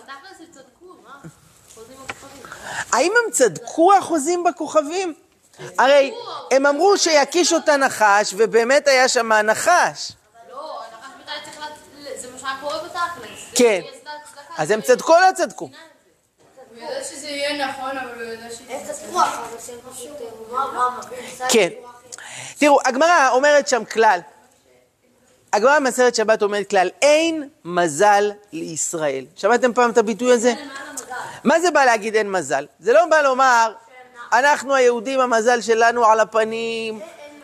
האם 2.92 3.12
הם 3.24 3.30
צדקו 3.32 3.94
החוזים 3.94 4.44
בכוכבים? 4.44 5.14
הרי 5.78 6.14
הם 6.50 6.66
אמרו 6.66 6.98
שיקיש 6.98 7.52
אותה 7.52 7.76
נחש, 7.76 8.34
ובאמת 8.36 8.88
היה 8.88 9.08
שם 9.08 9.32
נחש. 9.32 10.12
לא, 10.50 10.80
הנחש 10.80 11.10
מתי 11.20 11.30
צריך 11.44 11.66
ל... 11.98 12.08
זה 12.16 12.28
מה 12.32 12.38
שהיה 12.38 12.56
קורה 12.60 12.78
בתכלס. 12.78 13.40
כן. 13.54 13.80
אז 14.58 14.70
הם 14.70 14.80
צדקו 14.80 15.14
או 15.14 15.20
לא 15.20 15.32
צדקו? 15.34 15.64
הוא 15.64 16.84
ידע 16.84 17.04
שזה 17.04 17.28
יהיה 17.28 17.68
נכון, 17.68 17.98
אבל 17.98 18.24
הוא 18.24 18.32
ידע? 18.32 18.46
כן. 21.48 21.68
תראו, 22.58 22.78
הגמרא 22.84 23.30
אומרת 23.30 23.68
שם 23.68 23.84
כלל. 23.84 24.20
הגמרא 25.52 25.78
במסכת 25.78 26.14
שבת 26.14 26.42
אומרת 26.42 26.70
כלל, 26.70 26.90
אין 27.02 27.48
מזל 27.64 28.30
לישראל. 28.52 29.24
שמעתם 29.36 29.72
פעם 29.72 29.90
את 29.90 29.98
הביטוי 29.98 30.32
הזה? 30.32 30.54
מה 31.44 31.60
זה 31.60 31.70
בא 31.70 31.84
להגיד 31.84 32.14
אין 32.14 32.30
מזל? 32.30 32.66
זה 32.80 32.92
לא 32.92 33.06
בא 33.06 33.20
לומר, 33.20 33.72
אנחנו 34.32 34.74
היהודים, 34.74 35.20
המזל 35.20 35.60
שלנו 35.60 36.04
על 36.04 36.20
הפנים. 36.20 37.00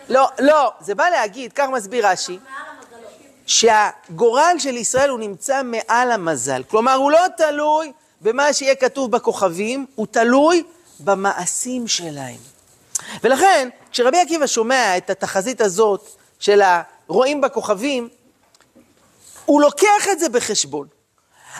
לא, 0.09 0.29
לא, 0.39 0.73
זה 0.81 0.95
בא 0.95 1.09
להגיד, 1.09 1.53
כך 1.53 1.69
מסביר 1.69 2.07
רש"י, 2.09 2.39
שהגורל 3.47 4.57
של 4.59 4.77
ישראל 4.77 5.11
הוא 5.11 5.19
נמצא 5.19 5.63
מעל 5.63 6.13
המזל. 6.13 6.63
כלומר, 6.71 6.95
הוא 6.95 7.11
לא 7.11 7.21
תלוי 7.37 7.93
במה 8.21 8.53
שיהיה 8.53 8.75
כתוב 8.75 9.11
בכוכבים, 9.11 9.87
הוא 9.95 10.07
תלוי 10.11 10.63
במעשים 11.01 11.89
שלהם. 11.89 12.37
ולכן, 13.23 13.69
כשרבי 13.93 14.21
עקיבא 14.21 14.47
שומע 14.47 14.97
את 14.97 15.11
התחזית 15.11 15.61
הזאת 15.61 16.09
של 16.39 16.63
הרואים 17.09 17.41
בכוכבים, 17.41 18.09
הוא 19.45 19.61
לוקח 19.61 20.09
את 20.13 20.19
זה 20.19 20.29
בחשבון. 20.29 20.87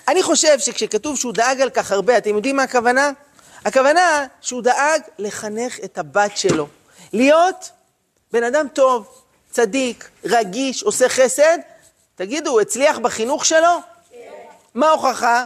אני 0.09 0.23
חושב 0.23 0.59
שכשכתוב 0.59 1.17
שהוא 1.17 1.33
דאג 1.33 1.61
על 1.61 1.71
כך 1.71 1.93
הרבה, 1.93 2.19
אתם 2.19 2.37
יודעים 2.37 2.57
מה 2.57 2.63
הכוונה? 2.63 3.11
הכוונה 3.65 4.27
שהוא 4.41 4.63
דאג 4.63 5.03
לחנך 5.19 5.79
את 5.85 5.99
הבת 5.99 6.37
שלו. 6.37 6.69
להיות 7.13 7.71
בן 8.33 8.45
אדם 8.45 8.67
טוב, 8.69 9.23
צדיק, 9.51 10.11
רגיש, 10.25 10.83
עושה 10.83 11.09
חסד. 11.09 11.59
תגידו, 12.15 12.51
הוא 12.51 12.61
הצליח 12.61 12.99
בחינוך 12.99 13.45
שלו? 13.45 13.79
מה 14.75 14.89
ההוכחה? 14.89 15.45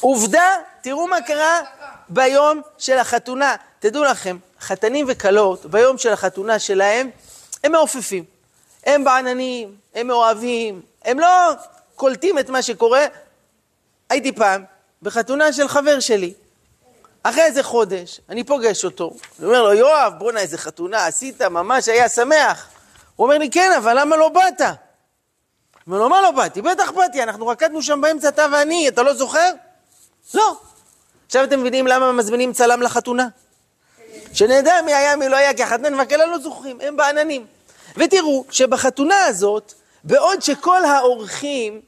עובדה, 0.00 0.50
תראו 0.80 1.06
מה 1.06 1.22
קרה 1.22 1.60
ביום 2.08 2.60
של 2.78 2.98
החתונה. 2.98 3.56
תדעו 3.78 4.04
לכם, 4.04 4.38
חתנים 4.60 5.06
וכלות, 5.08 5.66
ביום 5.66 5.98
של 5.98 6.12
החתונה 6.12 6.58
שלהם, 6.58 7.10
הם 7.64 7.72
מעופפים. 7.72 8.24
הם 8.84 9.04
בעננים, 9.04 9.76
הם 9.94 10.06
מאוהבים, 10.06 10.82
הם 11.04 11.18
לא 11.18 11.28
קולטים 11.94 12.38
את 12.38 12.50
מה 12.50 12.62
שקורה. 12.62 13.06
הייתי 14.10 14.32
פעם 14.32 14.64
בחתונה 15.02 15.52
של 15.52 15.68
חבר 15.68 16.00
שלי. 16.00 16.34
אחרי 17.22 17.42
איזה 17.42 17.62
חודש, 17.62 18.20
אני 18.28 18.44
פוגש 18.44 18.84
אותו, 18.84 19.10
אני 19.38 19.46
אומר 19.46 19.62
לו, 19.62 19.72
יואב, 19.72 20.12
בואנה, 20.18 20.40
איזה 20.40 20.58
חתונה 20.58 21.06
עשית, 21.06 21.42
ממש 21.42 21.88
היה 21.88 22.08
שמח. 22.08 22.68
הוא 23.16 23.24
אומר 23.24 23.38
לי, 23.38 23.50
כן, 23.50 23.72
אבל 23.78 24.00
למה 24.00 24.16
לא 24.16 24.28
באת? 24.28 24.60
אומר 25.86 25.98
לו, 25.98 26.08
מה 26.08 26.22
לא 26.22 26.30
באתי? 26.30 26.62
בטח 26.62 26.90
באתי, 26.90 27.22
אנחנו 27.22 27.46
רקדנו 27.46 27.82
שם 27.82 28.00
באמצע, 28.00 28.28
אתה 28.28 28.46
ואני, 28.52 28.88
אתה 28.88 29.02
לא 29.02 29.14
זוכר? 29.14 29.52
לא. 30.34 30.56
עכשיו 31.26 31.44
אתם 31.44 31.60
מבינים 31.60 31.86
למה 31.86 32.12
מזמינים 32.12 32.52
צלם 32.52 32.82
לחתונה? 32.82 33.28
שנדע 34.32 34.82
מי 34.84 34.94
היה, 34.94 35.16
מי 35.16 35.28
לא 35.28 35.36
היה, 35.36 35.54
כי 35.54 35.62
החתן 35.62 35.94
והכלה 35.94 36.26
לא 36.26 36.38
זוכרים, 36.38 36.78
הם 36.80 36.96
בעננים. 36.96 37.46
ותראו 37.96 38.44
שבחתונה 38.50 39.24
הזאת, 39.24 39.72
בעוד 40.04 40.42
שכל 40.42 40.84
האורחים, 40.84 41.80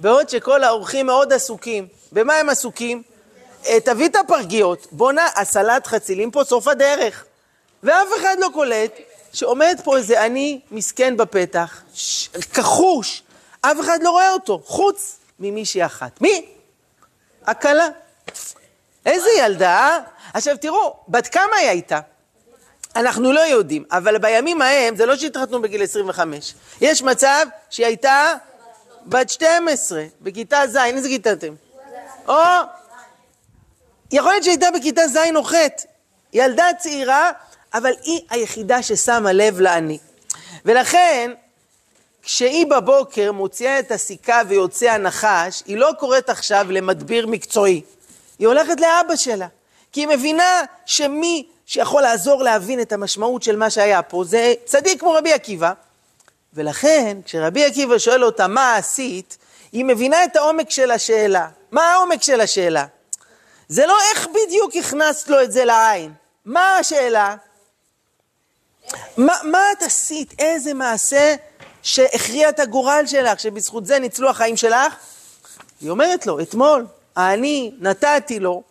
בעוד 0.00 0.28
שכל 0.28 0.64
האורחים 0.64 1.06
מאוד 1.06 1.32
עסוקים, 1.32 1.88
במה 2.12 2.34
הם 2.34 2.48
עסוקים? 2.48 3.02
אה, 3.66 3.80
תביא 3.80 4.08
את 4.08 4.16
הפרגיות, 4.16 4.86
בואנה, 4.90 5.26
הסלט 5.36 5.86
חצילים 5.86 6.30
פה 6.30 6.44
סוף 6.44 6.68
הדרך. 6.68 7.24
ואף 7.82 8.08
אחד 8.20 8.36
לא 8.38 8.48
קולט 8.54 8.92
שעומד 9.32 9.80
פה 9.84 9.96
איזה 9.96 10.22
עני 10.22 10.60
מסכן 10.70 11.16
בפתח, 11.16 11.82
כחוש, 12.54 13.22
אף 13.60 13.80
אחד 13.80 14.02
לא 14.02 14.10
רואה 14.10 14.32
אותו, 14.32 14.62
חוץ 14.64 15.16
ממישהי 15.38 15.86
אחת. 15.86 16.20
מי? 16.20 16.46
הכלה. 17.46 17.88
איזה 19.06 19.28
ילדה, 19.38 19.70
אה? 19.70 19.98
עכשיו 20.34 20.56
תראו, 20.56 20.96
בת 21.08 21.26
כמה 21.26 21.56
היא 21.56 21.68
הייתה? 21.68 22.00
אנחנו 22.96 23.32
לא 23.32 23.40
יודעים, 23.40 23.84
אבל 23.90 24.18
בימים 24.18 24.62
ההם, 24.62 24.96
זה 24.96 25.06
לא 25.06 25.16
שהתחתנו 25.16 25.62
בגיל 25.62 25.82
25. 25.82 26.54
יש 26.80 27.02
מצב 27.02 27.46
שהיא 27.70 27.86
הייתה 27.86 28.34
בת 29.06 29.30
12, 29.30 30.04
בכיתה 30.20 30.66
ז', 30.66 30.76
איזה 30.76 31.08
כיתה 31.08 31.32
אתם? 31.32 31.54
או, 32.28 32.34
יכול 34.12 34.30
להיות 34.30 34.44
שהייתה 34.44 34.66
בכיתה 34.70 35.08
ז' 35.08 35.18
או 35.36 35.44
ח', 35.44 35.54
ילדה 36.32 36.66
צעירה, 36.78 37.30
אבל 37.74 37.92
היא 38.02 38.20
היחידה 38.30 38.82
ששמה 38.82 39.32
לב 39.32 39.60
לעני. 39.60 39.98
ולכן, 40.64 41.30
כשהיא 42.22 42.66
בבוקר 42.66 43.32
מוציאה 43.32 43.78
את 43.78 43.90
הסיכה 43.90 44.42
ויוצא 44.48 44.90
הנחש, 44.90 45.62
היא 45.66 45.76
לא 45.76 45.90
קוראת 45.98 46.30
עכשיו 46.30 46.66
למדביר 46.70 47.26
מקצועי. 47.26 47.82
היא 48.38 48.46
הולכת 48.46 48.80
לאבא 48.80 49.16
שלה, 49.16 49.46
כי 49.92 50.00
היא 50.00 50.08
מבינה 50.08 50.62
שמי 50.86 51.46
שיכול 51.66 52.02
לעזור 52.02 52.42
להבין 52.42 52.80
את 52.80 52.92
המשמעות 52.92 53.42
של 53.42 53.56
מה 53.56 53.70
שהיה 53.70 54.02
פה, 54.02 54.24
זה 54.24 54.54
צדיק 54.64 55.00
כמו 55.00 55.12
רבי 55.12 55.32
עקיבא. 55.32 55.72
ולכן, 56.54 57.16
כשרבי 57.24 57.64
עקיבא 57.64 57.98
שואל 57.98 58.24
אותה, 58.24 58.46
מה 58.46 58.76
עשית? 58.76 59.38
היא 59.72 59.84
מבינה 59.84 60.24
את 60.24 60.36
העומק 60.36 60.70
של 60.70 60.90
השאלה. 60.90 61.48
מה 61.70 61.92
העומק 61.92 62.22
של 62.22 62.40
השאלה? 62.40 62.86
זה 63.72 63.86
לא 63.86 63.96
איך 64.10 64.26
בדיוק 64.26 64.76
הכנסת 64.76 65.28
לו 65.28 65.42
את 65.42 65.52
זה 65.52 65.64
לעין. 65.64 66.12
מה 66.44 66.76
השאלה? 66.76 67.36
מה, 69.16 69.34
מה 69.42 69.72
את 69.72 69.82
עשית? 69.82 70.34
איזה 70.38 70.74
מעשה 70.74 71.34
שהכריע 71.82 72.48
את 72.48 72.60
הגורל 72.60 73.04
שלך, 73.06 73.40
שבזכות 73.40 73.86
זה 73.86 73.98
ניצלו 73.98 74.30
החיים 74.30 74.56
שלך? 74.56 74.94
היא 75.80 75.90
אומרת 75.90 76.26
לו, 76.26 76.40
אתמול, 76.40 76.86
אני 77.16 77.72
נתתי 77.78 78.40
לו. 78.40 78.62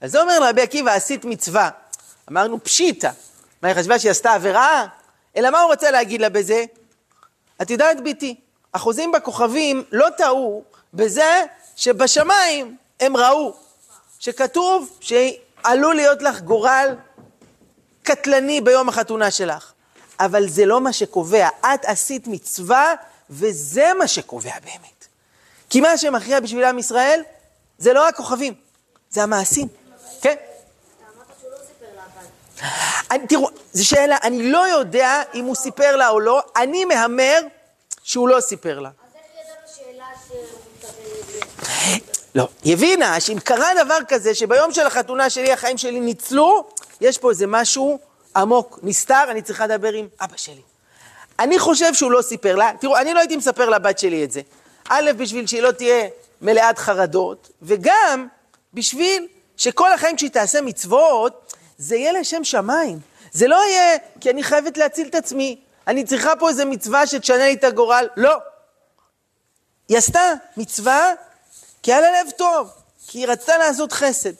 אז 0.00 0.12
זה 0.12 0.20
אומר 0.20 0.38
לרבי 0.38 0.62
עקיבא, 0.62 0.92
עשית 0.92 1.24
מצווה. 1.24 1.70
אמרנו, 2.30 2.64
פשיטא. 2.64 3.10
מה, 3.62 3.68
היא 3.68 3.76
חשבה 3.76 3.98
שהיא 3.98 4.10
עשתה 4.10 4.32
עבירה? 4.32 4.86
אלא 5.36 5.50
מה 5.50 5.60
הוא 5.60 5.70
רוצה 5.70 5.90
להגיד 5.90 6.20
לה 6.20 6.28
בזה? 6.28 6.64
את 7.62 7.70
יודעת, 7.70 8.00
ביתי, 8.00 8.40
החוזים 8.74 9.12
בכוכבים 9.12 9.84
לא 9.92 10.08
טעו 10.16 10.64
בזה 10.94 11.44
שבשמיים 11.76 12.76
הם 13.00 13.16
ראו, 13.16 13.54
שכתוב 14.20 14.98
שעלול 15.00 15.94
להיות 15.94 16.22
לך 16.22 16.40
גורל 16.40 16.94
קטלני 18.02 18.60
ביום 18.60 18.88
החתונה 18.88 19.30
שלך. 19.30 19.72
אבל 20.20 20.48
זה 20.48 20.66
לא 20.66 20.80
מה 20.80 20.92
שקובע, 20.92 21.48
את 21.60 21.84
עשית 21.84 22.26
מצווה 22.26 22.94
וזה 23.30 23.90
מה 23.98 24.08
שקובע 24.08 24.54
באמת. 24.64 25.06
כי 25.70 25.80
מה 25.80 25.98
שמכריע 25.98 26.40
בשביל 26.40 26.64
עם 26.64 26.78
ישראל 26.78 27.22
זה 27.78 27.92
לא 27.92 28.08
הכוכבים, 28.08 28.54
זה 29.10 29.22
המעשים, 29.22 29.68
כן? 30.20 30.34
אני, 33.10 33.26
תראו, 33.26 33.48
זו 33.72 33.86
שאלה, 33.86 34.16
אני 34.22 34.50
לא 34.52 34.68
יודע 34.68 35.22
אם 35.34 35.44
הוא 35.44 35.54
סיפר 35.54 35.96
לה 35.96 36.08
או 36.08 36.20
לא, 36.20 36.42
אני 36.56 36.84
מהמר 36.84 37.40
שהוא 38.02 38.28
לא 38.28 38.40
סיפר 38.40 38.80
לה. 38.80 38.90
לא, 42.34 42.48
היא 42.64 42.72
הבינה 42.72 43.20
שאם 43.20 43.38
קרה 43.44 43.68
דבר 43.84 43.98
כזה, 44.08 44.34
שביום 44.34 44.72
של 44.72 44.86
החתונה 44.86 45.30
שלי 45.30 45.52
החיים 45.52 45.78
שלי 45.78 46.00
ניצלו, 46.00 46.68
יש 47.00 47.18
פה 47.18 47.30
איזה 47.30 47.46
משהו 47.46 47.98
עמוק, 48.36 48.78
נסתר, 48.82 49.24
אני 49.30 49.42
צריכה 49.42 49.66
לדבר 49.66 49.92
עם 49.92 50.08
אבא 50.20 50.36
שלי. 50.36 50.62
אני 51.38 51.58
חושב 51.58 51.94
שהוא 51.94 52.12
לא 52.12 52.22
סיפר 52.22 52.56
לה, 52.56 52.70
תראו, 52.80 52.96
אני 52.96 53.14
לא 53.14 53.18
הייתי 53.18 53.36
מספר 53.36 53.68
לבת 53.68 53.98
שלי 53.98 54.24
את 54.24 54.30
זה. 54.30 54.40
א', 54.88 55.10
בשביל 55.16 55.46
שהיא 55.46 55.62
לא 55.62 55.70
תהיה 55.70 56.08
מלאת 56.42 56.78
חרדות, 56.78 57.50
וגם 57.62 58.26
בשביל 58.74 59.26
שכל 59.56 59.92
החיים 59.92 60.16
כשהיא 60.16 60.30
תעשה 60.30 60.60
מצוות, 60.60 61.54
זה 61.78 61.96
יהיה 61.96 62.12
לשם 62.12 62.44
שמיים. 62.44 62.98
זה 63.32 63.48
לא 63.48 63.62
יהיה 63.68 63.98
כי 64.20 64.30
אני 64.30 64.42
חייבת 64.42 64.78
להציל 64.78 65.08
את 65.08 65.14
עצמי, 65.14 65.60
אני 65.86 66.04
צריכה 66.04 66.36
פה 66.36 66.48
איזה 66.48 66.64
מצווה 66.64 67.06
שתשנה 67.06 67.36
לי 67.36 67.52
את 67.52 67.64
הגורל, 67.64 68.08
לא. 68.16 68.36
היא 69.88 69.98
עשתה 69.98 70.32
מצווה 70.56 71.12
כי 71.82 71.92
היה 71.92 72.00
לה 72.00 72.22
לב 72.22 72.30
טוב, 72.30 72.70
כי 73.06 73.18
היא 73.18 73.28
רצתה 73.28 73.58
לעשות 73.58 73.92
חסד. 73.92 74.32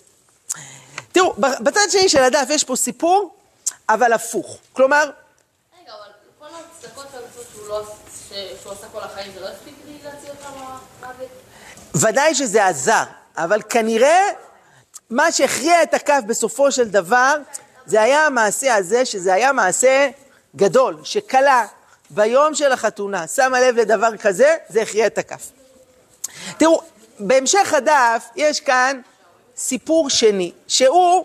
תראו, 1.12 1.34
בצד 1.38 1.90
שני 1.90 2.08
של 2.08 2.22
הדף 2.22 2.46
יש 2.50 2.64
פה 2.64 2.76
סיפור, 2.76 3.34
אבל 3.88 4.12
הפוך. 4.12 4.58
כלומר, 4.72 5.10
רגע, 5.80 5.92
אבל 5.92 6.10
כל 6.38 6.46
הצדקות 6.46 7.06
והמצוות 7.12 7.46
שהוא 7.52 7.68
לא... 7.68 7.84
שהוא 8.62 8.72
עשה 8.72 8.86
כל 8.92 9.00
החיים, 9.00 9.32
זה 9.34 9.40
לא 9.40 9.48
הספיק 9.48 9.74
לי 9.86 9.98
להציל 10.04 10.30
אותך 10.30 10.46
מהמוות? 11.02 11.28
ודאי 11.94 12.34
שזה 12.34 12.66
עזר, 12.66 13.04
אבל 13.36 13.62
כנראה 13.68 14.28
מה 15.10 15.32
שהכריע 15.32 15.82
את 15.82 15.94
הכף 15.94 16.20
בסופו 16.26 16.72
של 16.72 16.88
דבר, 16.88 17.34
זה 17.86 18.02
היה 18.02 18.26
המעשה 18.26 18.74
הזה, 18.74 19.04
שזה 19.04 19.34
היה 19.34 19.52
מעשה 19.52 20.10
גדול, 20.56 20.96
שכלה 21.04 21.66
ביום 22.10 22.54
של 22.54 22.72
החתונה 22.72 23.26
שמה 23.26 23.60
לב 23.60 23.76
לדבר 23.76 24.16
כזה, 24.16 24.56
זה 24.68 24.82
הכריע 24.82 25.06
את 25.06 25.18
הכף. 25.18 25.50
תראו, 26.58 26.82
בהמשך 27.20 27.74
הדף 27.74 28.28
יש 28.36 28.60
כאן 28.60 29.00
סיפור 29.56 30.10
שני, 30.10 30.52
שהוא 30.68 31.24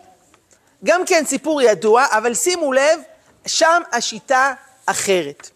גם 0.83 1.05
כן 1.05 1.23
סיפור 1.25 1.61
ידוע, 1.61 2.05
אבל 2.11 2.33
שימו 2.33 2.73
לב, 2.73 2.99
שם 3.45 3.81
השיטה 3.91 4.53
אחרת. 4.85 5.49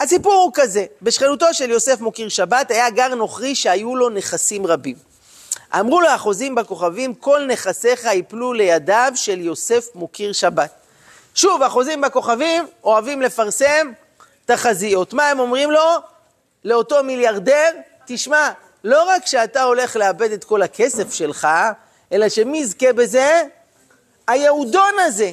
הסיפור 0.00 0.34
הוא 0.34 0.50
כזה, 0.54 0.86
בשכנותו 1.02 1.54
של 1.54 1.70
יוסף 1.70 2.00
מוקיר 2.00 2.28
שבת 2.28 2.70
היה 2.70 2.90
גר 2.90 3.14
נוכרי 3.14 3.54
שהיו 3.54 3.96
לו 3.96 4.10
נכסים 4.10 4.66
רבים. 4.66 4.96
אמרו 5.80 6.00
לו 6.00 6.08
החוזים 6.08 6.54
בכוכבים, 6.54 7.14
כל 7.14 7.46
נכסיך 7.46 8.04
יפלו 8.12 8.52
לידיו 8.52 9.12
של 9.14 9.40
יוסף 9.40 9.86
מוקיר 9.94 10.32
שבת. 10.32 10.70
שוב, 11.34 11.62
החוזים 11.62 12.00
בכוכבים 12.00 12.66
אוהבים 12.84 13.22
לפרסם 13.22 13.92
תחזיות. 14.46 15.12
מה 15.12 15.28
הם 15.28 15.38
אומרים 15.38 15.70
לו? 15.70 15.96
לאותו 16.64 17.04
מיליארדר, 17.04 17.70
תשמע, 18.06 18.50
לא 18.84 19.02
רק 19.08 19.26
שאתה 19.26 19.62
הולך 19.62 19.96
לאבד 19.96 20.32
את 20.32 20.44
כל 20.44 20.62
הכסף 20.62 21.14
שלך, 21.14 21.48
אלא 22.12 22.28
שמי 22.28 22.58
יזכה 22.58 22.92
בזה? 22.92 23.42
היהודון 24.28 24.94
הזה. 24.98 25.32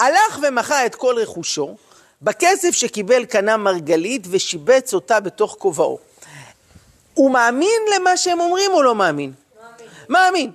הלך 0.00 0.38
ומכר 0.42 0.86
את 0.86 0.94
כל 0.94 1.14
רכושו, 1.18 1.76
בכסף 2.22 2.70
שקיבל 2.70 3.24
קנה 3.24 3.56
מרגלית 3.56 4.26
ושיבץ 4.30 4.94
אותה 4.94 5.20
בתוך 5.20 5.56
כובעו. 5.58 5.98
הוא 7.14 7.30
מאמין 7.30 7.82
למה 7.96 8.16
שהם 8.16 8.40
אומרים 8.40 8.70
או 8.70 8.82
לא 8.82 8.94
מאמין? 8.94 9.32
מאמין. 9.60 9.88
מאמין. 10.08 10.52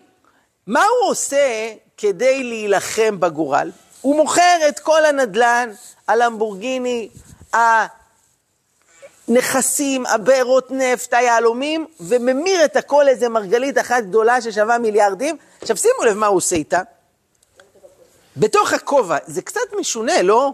מה 0.67 0.83
הוא 0.83 1.09
עושה 1.09 1.73
כדי 1.97 2.43
להילחם 2.43 3.19
בגורל? 3.19 3.71
הוא 4.01 4.15
מוכר 4.15 4.57
את 4.69 4.79
כל 4.79 5.05
הנדלן, 5.05 5.69
הלמבורגיני, 6.07 7.09
הנכסים, 9.29 10.05
הבארות 10.05 10.71
נפט, 10.71 11.13
היהלומים, 11.13 11.85
וממיר 11.99 12.65
את 12.65 12.75
הכל 12.75 13.03
לאיזה 13.05 13.29
מרגלית 13.29 13.77
אחת 13.77 14.03
גדולה 14.03 14.41
ששווה 14.41 14.77
מיליארדים. 14.77 15.37
עכשיו 15.61 15.77
שימו 15.77 16.03
לב 16.05 16.13
מה 16.13 16.27
הוא 16.27 16.37
עושה 16.37 16.55
איתה. 16.55 16.81
בתוך 18.37 18.73
הכובע, 18.73 19.17
זה 19.27 19.41
קצת 19.41 19.61
משונה, 19.79 20.21
לא? 20.21 20.53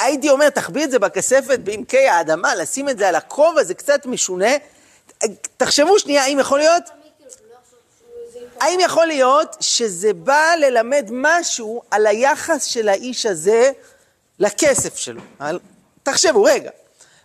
הייתי 0.00 0.30
אומר, 0.30 0.50
תחביא 0.50 0.84
את 0.84 0.90
זה 0.90 0.98
בכספת 0.98 1.58
בעמקי 1.58 2.08
האדמה, 2.08 2.54
לשים 2.54 2.88
את 2.88 2.98
זה 2.98 3.08
על 3.08 3.14
הכובע, 3.14 3.64
זה 3.64 3.74
קצת 3.74 4.06
משונה. 4.06 4.50
תחשבו 5.56 5.98
שנייה, 5.98 6.22
האם 6.22 6.38
יכול 6.38 6.58
להיות? 6.58 6.82
האם 8.60 8.80
יכול 8.80 9.06
להיות 9.06 9.56
שזה 9.60 10.12
בא 10.12 10.54
ללמד 10.58 11.08
משהו 11.12 11.82
על 11.90 12.06
היחס 12.06 12.64
של 12.64 12.88
האיש 12.88 13.26
הזה 13.26 13.72
לכסף 14.38 14.96
שלו? 14.96 15.20
תחשבו, 16.02 16.42
רגע, 16.42 16.70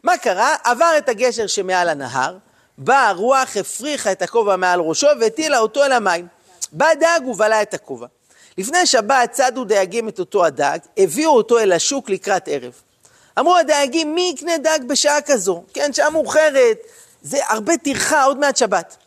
מה 0.04 0.18
קרה? 0.18 0.56
עבר 0.64 0.94
את 0.98 1.10
הגשר 1.10 1.48
שמעל 1.48 1.90
הנהר, 1.90 2.38
באה 2.78 3.08
הרוח, 3.08 3.58
הפריחה 3.58 4.12
את 4.12 4.22
הכובע 4.22 4.56
מעל 4.56 4.80
ראשו 4.80 5.08
והטילה 5.20 5.60
אותו 5.60 5.84
אל 5.86 5.92
המים. 5.92 6.28
בא 6.72 6.94
דג 6.94 7.20
ובלע 7.28 7.62
את 7.62 7.74
הכובע. 7.74 8.08
לפני 8.58 8.86
שבת 8.86 9.32
צדו 9.32 9.64
דייגים 9.64 10.10
את 10.10 10.20
אותו 10.20 10.46
הדג, 10.46 10.78
הביאו 10.98 11.32
אותו 11.32 11.60
אל 11.60 11.72
השוק 11.72 12.10
לקראת 12.10 12.48
ערב. 12.48 12.74
אמרו 13.40 13.58
הדייגים, 13.58 14.16
מי 14.16 14.34
יקנה 14.36 14.58
דג 14.58 14.80
בשעה 14.88 15.22
כזו? 15.22 15.64
כן, 15.74 15.94
שעה 15.94 16.10
מאוחרת, 16.10 16.78
זה 17.22 17.38
הרבה 17.48 17.78
טרחה, 17.78 18.24
עוד 18.24 18.40
מעט 18.40 18.58
שבת. 18.58 18.98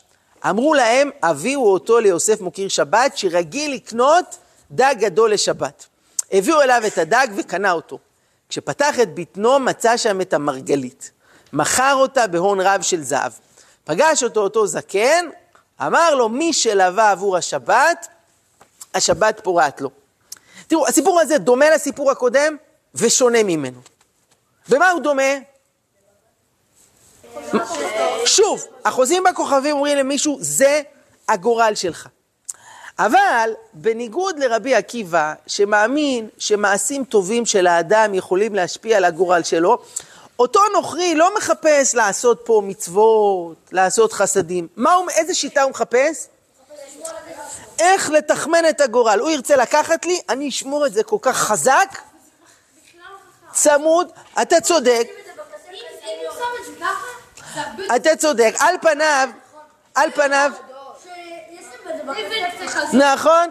אמרו 0.51 0.75
להם, 0.75 1.11
הביאו 1.23 1.73
אותו 1.73 2.01
ליוסף 2.01 2.41
מוקיר 2.41 2.69
שבת, 2.69 3.17
שרגיל 3.17 3.75
לקנות 3.75 4.37
דג 4.71 4.95
גדול 4.99 5.33
לשבת. 5.33 5.87
הביאו 6.33 6.61
אליו 6.61 6.83
את 6.87 6.99
הדג 6.99 7.27
וקנה 7.37 7.73
אותו. 7.73 7.99
כשפתח 8.53 9.01
את 9.01 9.15
בטנו, 9.15 9.59
מצא 9.59 9.97
שם 9.97 10.21
את 10.21 10.33
המרגלית. 10.33 11.11
מכר 11.53 11.95
אותה 11.95 12.27
בהון 12.27 12.61
רב 12.61 12.83
של 12.83 13.03
זהב. 13.03 13.33
פגש 13.85 14.23
אותו 14.23 14.41
אותו 14.41 14.67
זקן, 14.67 15.29
אמר 15.87 16.15
לו, 16.15 16.29
מי 16.29 16.53
שלווה 16.53 17.11
עבור 17.11 17.37
השבת, 17.37 18.09
השבת 18.95 19.41
פורעת 19.45 19.81
לו. 19.81 19.91
תראו, 20.67 20.87
הסיפור 20.87 21.21
הזה 21.21 21.39
דומה 21.39 21.71
לסיפור 21.71 22.11
הקודם 22.11 22.57
ושונה 22.95 23.43
ממנו. 23.43 23.81
במה 24.69 24.91
הוא 24.91 25.01
דומה? 25.01 25.33
שוב, 28.27 28.65
החוזים 28.85 29.25
בכוכבים 29.31 29.77
אומרים 29.77 29.99
למישהו, 29.99 30.39
זה 30.41 30.83
הגורל 31.29 31.73
שלך. 31.75 32.09
אבל 32.99 33.51
בניגוד 33.73 34.39
לרבי 34.39 34.75
עקיבא, 34.75 35.35
שמאמין 35.47 36.29
שמעשים 36.39 37.05
טובים 37.05 37.47
של 37.47 37.67
האדם 37.67 38.15
יכולים 38.15 38.55
להשפיע 38.55 38.97
על 38.97 39.05
הגורל 39.05 39.43
שלו, 39.43 39.79
אותו 40.39 40.61
נוכרי 40.73 41.15
לא 41.15 41.37
מחפש 41.37 41.95
לעשות 41.95 42.43
פה 42.45 42.63
מצוות, 42.65 43.57
לעשות 43.73 44.13
חסדים. 44.13 44.69
מה 44.77 44.93
הוא, 44.93 45.11
איזה 45.11 45.35
שיטה 45.35 45.63
הוא 45.63 45.71
מחפש? 45.71 46.27
איך 47.79 48.11
לתחמן 48.11 48.69
את 48.69 48.81
הגורל. 48.81 49.21
הוא 49.21 49.31
ירצה 49.31 49.57
לקחת 49.57 50.05
לי, 50.05 50.21
אני 50.29 50.49
אשמור 50.49 50.87
את 50.87 50.93
זה 50.93 51.03
כל 51.03 51.17
כך 51.23 51.37
חזק, 51.37 51.99
צמוד, 53.53 54.11
אתה 54.43 54.61
צודק, 54.61 55.09
אתה 57.97 58.17
צודק, 58.17 58.55
על 58.59 58.77
פניו, 58.83 59.29
על 59.95 60.11
פניו, 60.11 60.53
שישים 61.03 61.81
את 61.81 61.85
זה 61.85 61.92
בכספת. 61.92 61.92
נכון, 62.93 63.51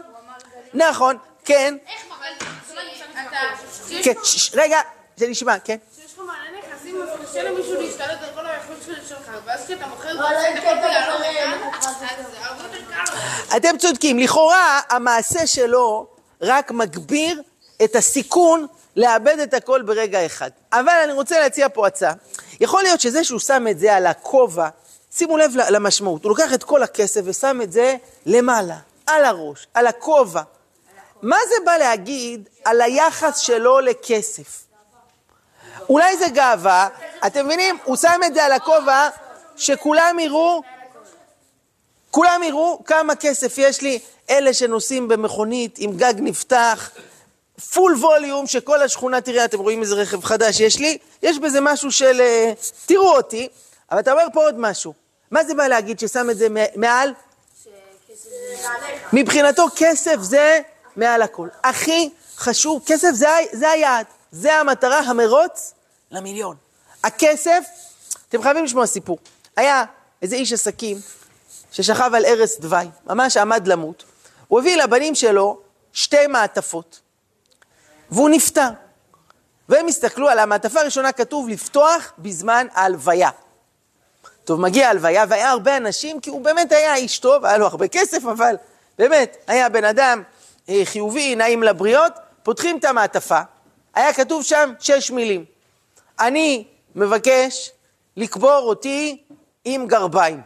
נכון, 0.74 1.18
כן. 1.46 1.78
כן, 4.04 4.14
רגע, 4.54 4.80
זה 5.18 5.28
נשמע, 5.28 5.60
כן. 5.60 5.78
כשיש 5.94 6.14
לך 6.14 6.24
נכסים, 6.74 7.02
אז 7.02 7.10
קשה 7.30 7.44
למישהו 7.44 7.82
להשתלט 7.82 8.20
על 8.24 8.30
כל 8.36 8.42
שלך, 9.08 9.32
ואז 9.46 9.66
כשאתה 9.66 9.88
מוכר. 9.88 10.12
אתם 13.58 13.78
צודקים, 13.78 14.20
לכאורה 14.20 14.80
המעשה 14.90 15.48
שלו 15.48 16.08
רק 16.42 16.72
מגביר 16.72 17.42
את 17.84 17.96
הסיכון 17.96 18.68
לאבד 18.96 19.40
את 19.40 19.54
הכל 19.54 19.82
ברגע 19.82 20.26
אחד. 20.26 20.50
אבל 20.74 20.94
אני 21.04 21.14
רוצה 21.14 21.40
להציע 21.40 21.70
פה 21.70 21.88
הצעה. 21.88 22.14
יכול 22.60 22.84
להיות 22.84 23.02
שזה 23.02 23.24
שהוא 23.24 23.40
שם 23.40 23.68
את 23.72 23.80
זה 23.80 23.96
על 23.96 24.08
הכובע, 24.08 24.70
שימו 25.12 25.38
לב 25.38 25.52
למשמעות, 25.70 26.24
הוא 26.24 26.30
לוקח 26.30 26.54
את 26.54 26.64
כל 26.64 26.84
הכסף 26.84 27.22
ושם 27.24 27.60
את 27.64 27.72
זה 27.72 27.96
למעלה, 28.26 28.78
על 29.08 29.26
הראש, 29.26 29.68
על 29.74 29.88
הכובע. 29.88 30.42
מה 31.22 31.38
זה 31.50 31.56
בא 31.66 31.78
להגיד 31.78 32.50
על 32.66 32.82
היחס 32.82 33.38
שלו 33.38 33.80
לכסף? 33.80 34.64
אולי 35.90 36.18
זה 36.18 36.30
גאווה, 36.30 36.88
אתם 37.26 37.46
מבינים? 37.46 37.78
הוא 37.84 37.96
שם 37.96 38.20
את 38.26 38.34
זה 38.34 38.44
על 38.44 38.52
הכובע, 38.52 39.10
שכולם 39.56 40.20
יראו 40.20 40.62
כולם 42.12 42.42
יראו 42.44 42.84
כמה 42.86 43.16
כסף 43.16 43.58
יש 43.58 43.82
לי, 43.82 44.00
אלה 44.30 44.54
שנוסעים 44.54 45.08
במכונית 45.08 45.76
עם 45.78 45.98
גג 45.98 46.14
נפתח, 46.18 46.92
פול 47.74 47.96
ווליום, 47.96 48.48
שכל 48.48 48.82
השכונה 48.82 49.22
תראה, 49.22 49.46
אתם 49.46 49.60
רואים 49.60 49.82
איזה 49.82 49.96
רכב 49.96 50.24
חדש 50.24 50.60
יש 50.60 50.80
לי, 50.80 50.98
יש 51.24 51.40
בזה 51.40 51.62
משהו 51.62 51.92
של 51.92 52.22
אה, 52.22 52.54
תראו 52.86 53.16
אותי, 53.18 53.48
אבל 53.92 54.00
אתה 54.00 54.12
אומר 54.12 54.24
פה 54.34 54.44
עוד 54.44 54.56
משהו. 54.60 55.01
מה 55.32 55.44
זה 55.44 55.54
בא 55.56 55.68
להגיד 55.68 56.00
ששם 56.00 56.30
את 56.30 56.38
זה 56.38 56.48
מעל? 56.76 57.14
מבחינתו 59.14 59.68
כסף 59.76 60.16
זה 60.20 60.60
מעל 60.96 61.22
הכל. 61.22 61.48
הכי 61.64 62.10
חשוב, 62.38 62.84
כסף 62.86 63.12
זה, 63.14 63.28
זה 63.52 63.70
היעד, 63.70 64.06
זה 64.32 64.54
המטרה, 64.54 65.00
המרוץ 65.00 65.74
למיליון. 66.12 66.56
הכסף, 67.04 67.64
אתם 68.30 68.42
חייבים 68.42 68.66
לשמוע 68.66 68.86
סיפור. 68.88 69.18
היה 69.56 69.84
איזה 70.22 70.36
איש 70.36 70.54
עסקים 70.54 70.98
ששכב 71.72 72.12
על 72.16 72.26
ערש 72.26 72.60
דווי, 72.60 72.86
ממש 73.06 73.38
עמד 73.38 73.68
למות. 73.68 74.04
הוא 74.48 74.60
הביא 74.60 74.76
לבנים 74.76 75.16
שלו 75.16 75.60
שתי 75.94 76.28
מעטפות, 76.28 77.00
והוא 78.12 78.30
נפטר. 78.30 78.70
והם 79.70 79.88
הסתכלו 79.88 80.30
על 80.30 80.40
המעטפה 80.40 80.80
הראשונה 80.80 81.12
כתוב 81.12 81.50
לפתוח 81.50 82.14
בזמן 82.18 82.68
ההלוויה. 82.74 83.30
טוב, 84.44 84.60
מגיע 84.60 84.88
ההלוויה, 84.88 85.26
והיה 85.30 85.50
הרבה 85.50 85.78
אנשים, 85.78 86.20
כי 86.20 86.30
הוא 86.30 86.42
באמת 86.42 86.72
היה 86.72 86.96
איש 86.96 87.20
טוב, 87.20 87.46
היה 87.46 87.58
לו 87.58 87.66
הרבה 87.66 87.88
כסף, 87.88 88.26
אבל 88.26 88.56
באמת, 88.98 89.38
היה 89.48 89.70
בן 89.70 89.84
אדם 89.84 90.24
אה, 90.70 90.82
חיובי, 90.84 91.36
נעים 91.36 91.64
לבריות, 91.64 92.14
פותחים 92.44 92.78
את 92.78 92.86
המעטפה, 92.86 93.42
היה 93.94 94.14
כתוב 94.14 94.44
שם 94.44 94.74
שש 94.80 95.12
מילים. 95.12 95.46
אני 96.20 96.68
מבקש 96.96 97.72
לקבור 98.18 98.62
אותי 98.64 99.24
עם 99.66 99.88
גרביים. 99.88 100.42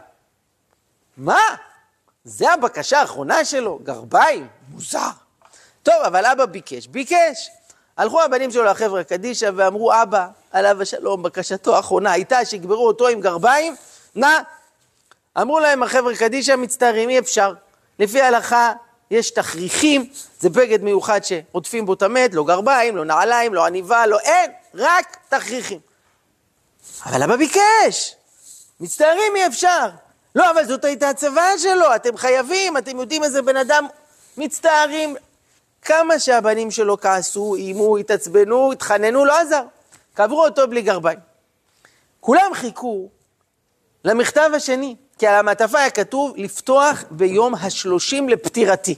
מה? 1.16 1.40
זה 2.24 2.52
הבקשה 2.52 3.00
האחרונה 3.00 3.44
שלו? 3.44 3.78
גרביים? 3.82 4.48
מוזר. 4.68 5.08
טוב, 5.82 5.94
אבל 6.06 6.26
אבא 6.26 6.46
ביקש. 6.46 6.86
ביקש. 6.86 7.50
הלכו 7.96 8.22
הבנים 8.22 8.50
שלו 8.50 8.64
לחברה 8.64 9.04
קדישא 9.04 9.50
ואמרו, 9.56 9.92
אבא, 10.02 10.26
עליו 10.52 10.82
השלום, 10.82 11.22
בקשתו 11.22 11.76
האחרונה 11.76 12.12
הייתה 12.12 12.44
שיגברו 12.44 12.86
אותו 12.86 13.08
עם 13.08 13.20
גרביים? 13.20 13.76
נא. 14.14 14.38
אמרו 15.40 15.60
להם 15.60 15.82
החבר'ה 15.82 16.16
קדישא, 16.16 16.56
מצטערים, 16.56 17.08
אי 17.08 17.18
אפשר. 17.18 17.52
לפי 17.98 18.20
ההלכה 18.20 18.72
יש 19.10 19.30
תכריכים, 19.30 20.10
זה 20.40 20.50
בגד 20.50 20.82
מיוחד 20.82 21.20
שעוטפים 21.24 21.86
בו 21.86 21.94
את 21.94 22.02
המת, 22.02 22.34
לא 22.34 22.44
גרביים, 22.44 22.96
לא 22.96 23.04
נעליים, 23.04 23.54
לא 23.54 23.66
עניבה, 23.66 24.06
לא 24.06 24.18
אין, 24.20 24.50
רק 24.74 25.16
תכריכים. 25.28 25.78
אבל 27.06 27.22
אבא 27.22 27.36
ביקש, 27.36 28.14
מצטערים 28.80 29.36
אי 29.36 29.46
אפשר. 29.46 29.88
לא, 30.34 30.50
אבל 30.50 30.64
זאת 30.64 30.84
הייתה 30.84 31.08
הצוואה 31.08 31.58
שלו, 31.58 31.94
אתם 31.94 32.16
חייבים, 32.16 32.76
אתם 32.76 33.00
יודעים 33.00 33.24
איזה 33.24 33.42
בן 33.42 33.56
אדם 33.56 33.86
מצטערים. 34.36 35.16
כמה 35.86 36.18
שהבנים 36.18 36.70
שלו 36.70 37.00
כעסו, 37.00 37.54
איימו, 37.54 37.96
התעצבנו, 37.96 38.72
התחננו, 38.72 39.24
לא 39.24 39.40
עזר. 39.40 39.62
קברו 40.14 40.44
אותו 40.44 40.68
בלי 40.68 40.82
גרביים. 40.82 41.18
כולם 42.20 42.50
חיכו 42.54 43.08
למכתב 44.04 44.50
השני, 44.54 44.96
כי 45.18 45.26
על 45.26 45.34
המעטפה 45.34 45.78
היה 45.78 45.90
כתוב 45.90 46.32
לפתוח 46.36 47.04
ביום 47.10 47.54
השלושים 47.54 48.28
לפטירתי. 48.28 48.94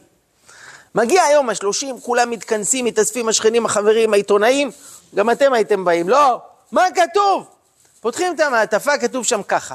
מגיע 0.94 1.22
היום 1.22 1.50
השלושים, 1.50 2.00
כולם 2.00 2.30
מתכנסים, 2.30 2.84
מתאספים 2.84 3.28
השכנים, 3.28 3.66
החברים, 3.66 4.12
העיתונאים, 4.12 4.70
גם 5.14 5.30
אתם 5.30 5.52
הייתם 5.52 5.84
באים. 5.84 6.08
לא, 6.08 6.40
מה 6.72 6.84
כתוב? 6.94 7.48
פותחים 8.00 8.34
את 8.34 8.40
המעטפה, 8.40 8.98
כתוב 8.98 9.24
שם 9.24 9.42
ככה. 9.42 9.74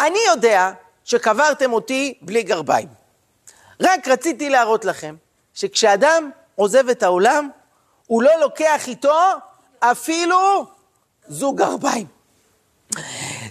אני 0.00 0.18
יודע 0.26 0.70
שקברתם 1.04 1.72
אותי 1.72 2.18
בלי 2.22 2.42
גרביים. 2.42 2.88
רק 3.80 4.08
רציתי 4.08 4.50
להראות 4.50 4.84
לכם 4.84 5.14
שכשאדם 5.58 6.30
עוזב 6.54 6.88
את 6.88 7.02
העולם, 7.02 7.48
הוא 8.06 8.22
לא 8.22 8.40
לוקח 8.40 8.88
איתו 8.88 9.18
אפילו 9.80 10.66
זוג 11.28 11.58
גרביים. 11.58 12.06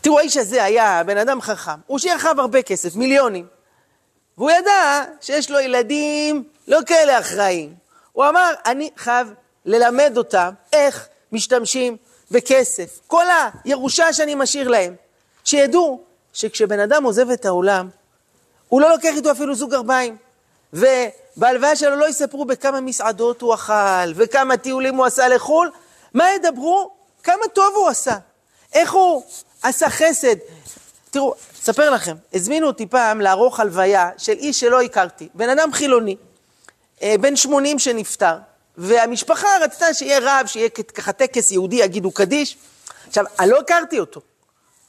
תראו, 0.02 0.20
האיש 0.20 0.38
הזה 0.38 0.64
היה 0.64 1.04
בן 1.04 1.18
אדם 1.18 1.42
חכם. 1.42 1.80
הוא 1.88 2.00
שייכב 2.00 2.40
הרבה 2.40 2.62
כסף, 2.62 2.96
מיליונים. 2.96 3.48
והוא 4.38 4.52
ידע 4.52 5.04
שיש 5.22 5.52
לו 5.52 5.60
ילדים 5.60 6.44
לא 6.68 6.80
כאלה 6.86 7.20
אחראיים. 7.20 7.76
הוא 8.12 8.26
אמר, 8.26 8.54
אני 8.66 8.90
חייב 8.98 9.34
ללמד 9.66 10.14
אותם 10.18 10.54
איך 10.74 11.08
משתמשים 11.32 11.98
בכסף. 12.32 13.00
כל 13.08 13.26
הירושה 13.64 14.14
שאני 14.14 14.36
משאיר 14.36 14.68
להם. 14.68 14.96
שידעו 15.44 16.04
שכשבן 16.34 16.80
אדם 16.80 17.04
עוזב 17.04 17.30
את 17.30 17.46
העולם, 17.46 17.90
הוא 18.70 18.82
לא 18.82 18.90
לוקח 18.90 19.12
איתו 19.16 19.32
אפילו 19.32 19.56
זוג 19.56 19.72
גרביים. 19.72 20.18
ובהלוויה 21.38 21.76
שלו 21.76 21.96
לא 21.96 22.10
יספרו 22.10 22.46
בכמה 22.46 22.82
מסעדות 22.82 23.42
הוא 23.42 23.54
אכל, 23.54 24.12
וכמה 24.16 24.58
טיולים 24.58 24.96
הוא 24.96 25.06
עשה 25.06 25.28
לחו"ל, 25.28 25.72
מה 26.14 26.32
ידברו? 26.32 26.92
כמה 27.24 27.48
טוב 27.54 27.76
הוא 27.76 27.88
עשה. 27.88 28.18
איך 28.74 28.94
הוא 28.94 29.24
עשה 29.64 29.90
חסד. 29.90 30.36
תראו, 31.12 31.34
אספר 31.64 31.90
לכם, 31.90 32.16
הזמינו 32.34 32.68
אותי 32.68 32.86
פעם 32.86 33.22
לערוך 33.22 33.60
הלוויה 33.60 34.10
של 34.18 34.32
איש 34.32 34.60
שלא 34.60 34.82
הכרתי, 34.82 35.28
בן 35.34 35.50
אדם 35.50 35.74
חילוני, 35.74 36.16
אה, 37.02 37.16
בן 37.22 37.36
80 37.36 37.80
שנפטר, 37.80 38.38
והמשפחה 38.78 39.48
רצתה 39.62 39.94
שיהיה 39.94 40.20
רב, 40.22 40.46
שיהיה 40.46 40.70
ככה 40.70 41.12
טקס 41.12 41.52
יהודי, 41.52 41.76
יגידו 41.76 42.12
קדיש. 42.12 42.58
עכשיו, 43.08 43.26
אני 43.40 43.50
לא 43.50 43.60
הכרתי 43.60 44.00
אותו. 44.00 44.22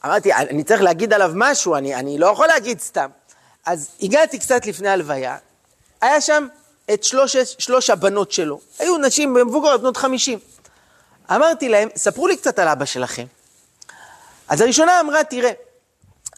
אמרתי, 0.05 0.33
אני 0.33 0.63
צריך 0.63 0.81
להגיד 0.81 1.13
עליו 1.13 1.31
משהו, 1.35 1.75
אני, 1.75 1.95
אני 1.95 2.17
לא 2.17 2.27
יכול 2.27 2.47
להגיד 2.47 2.79
סתם. 2.79 3.09
אז 3.65 3.89
הגעתי 4.01 4.39
קצת 4.39 4.65
לפני 4.65 4.89
הלוויה, 4.89 5.37
היה 6.01 6.21
שם 6.21 6.47
את 6.93 7.03
שלוש, 7.03 7.35
שלוש 7.37 7.89
הבנות 7.89 8.31
שלו. 8.31 8.59
היו 8.79 8.97
נשים 8.97 9.33
מבוגרות, 9.33 9.81
בנות 9.81 9.97
חמישים. 9.97 10.39
אמרתי 11.31 11.69
להם, 11.69 11.89
ספרו 11.95 12.27
לי 12.27 12.37
קצת 12.37 12.59
על 12.59 12.67
אבא 12.67 12.85
שלכם. 12.85 13.25
אז 14.47 14.61
הראשונה 14.61 14.99
אמרה, 14.99 15.23
תראה, 15.23 15.51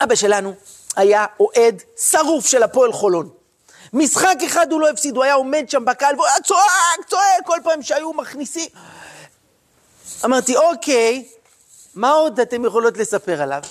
אבא 0.04 0.16
שלנו 0.16 0.54
היה 0.96 1.26
אוהד 1.40 1.82
שרוף 1.98 2.48
של 2.48 2.64
הפועל 2.64 2.94
חולון. 2.94 3.30
משחק 3.94 4.36
אחד 4.46 4.72
הוא 4.72 4.82
לא 4.82 4.90
הפסיד, 4.90 5.16
הוא 5.16 5.24
היה 5.24 5.34
עומד 5.34 5.70
שם 5.70 5.86
בקהל 5.86 6.16
והוא 6.16 6.28
היה 6.28 6.42
צועק, 6.44 7.10
צועק, 7.10 7.46
כל 7.46 7.58
פעם 7.64 7.82
שהיו 7.82 8.14
מכניסים. 8.14 8.70
אמרתי, 10.26 10.56
אוקיי, 10.56 11.28
מה 11.96 12.12
עוד 12.12 12.40
אתם 12.40 12.66
יכולות 12.66 12.98
לספר 12.98 13.42
עליו? 13.42 13.62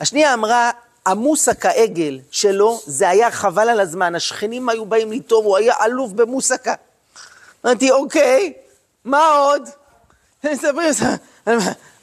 השנייה 0.00 0.34
אמרה, 0.34 0.70
המוסקה 1.06 1.70
עגל 1.70 2.18
שלו, 2.30 2.80
זה 2.86 3.08
היה 3.08 3.30
חבל 3.30 3.68
על 3.68 3.80
הזמן, 3.80 4.14
השכנים 4.14 4.68
היו 4.68 4.86
באים 4.86 5.12
לטוב, 5.12 5.44
הוא 5.44 5.56
היה 5.56 5.74
אלוף 5.84 6.12
במוסקה. 6.12 6.74
אמרתי, 7.64 7.90
אוקיי, 7.90 8.52
מה 9.04 9.26
עוד? 9.26 9.68
מספרים, 10.44 10.92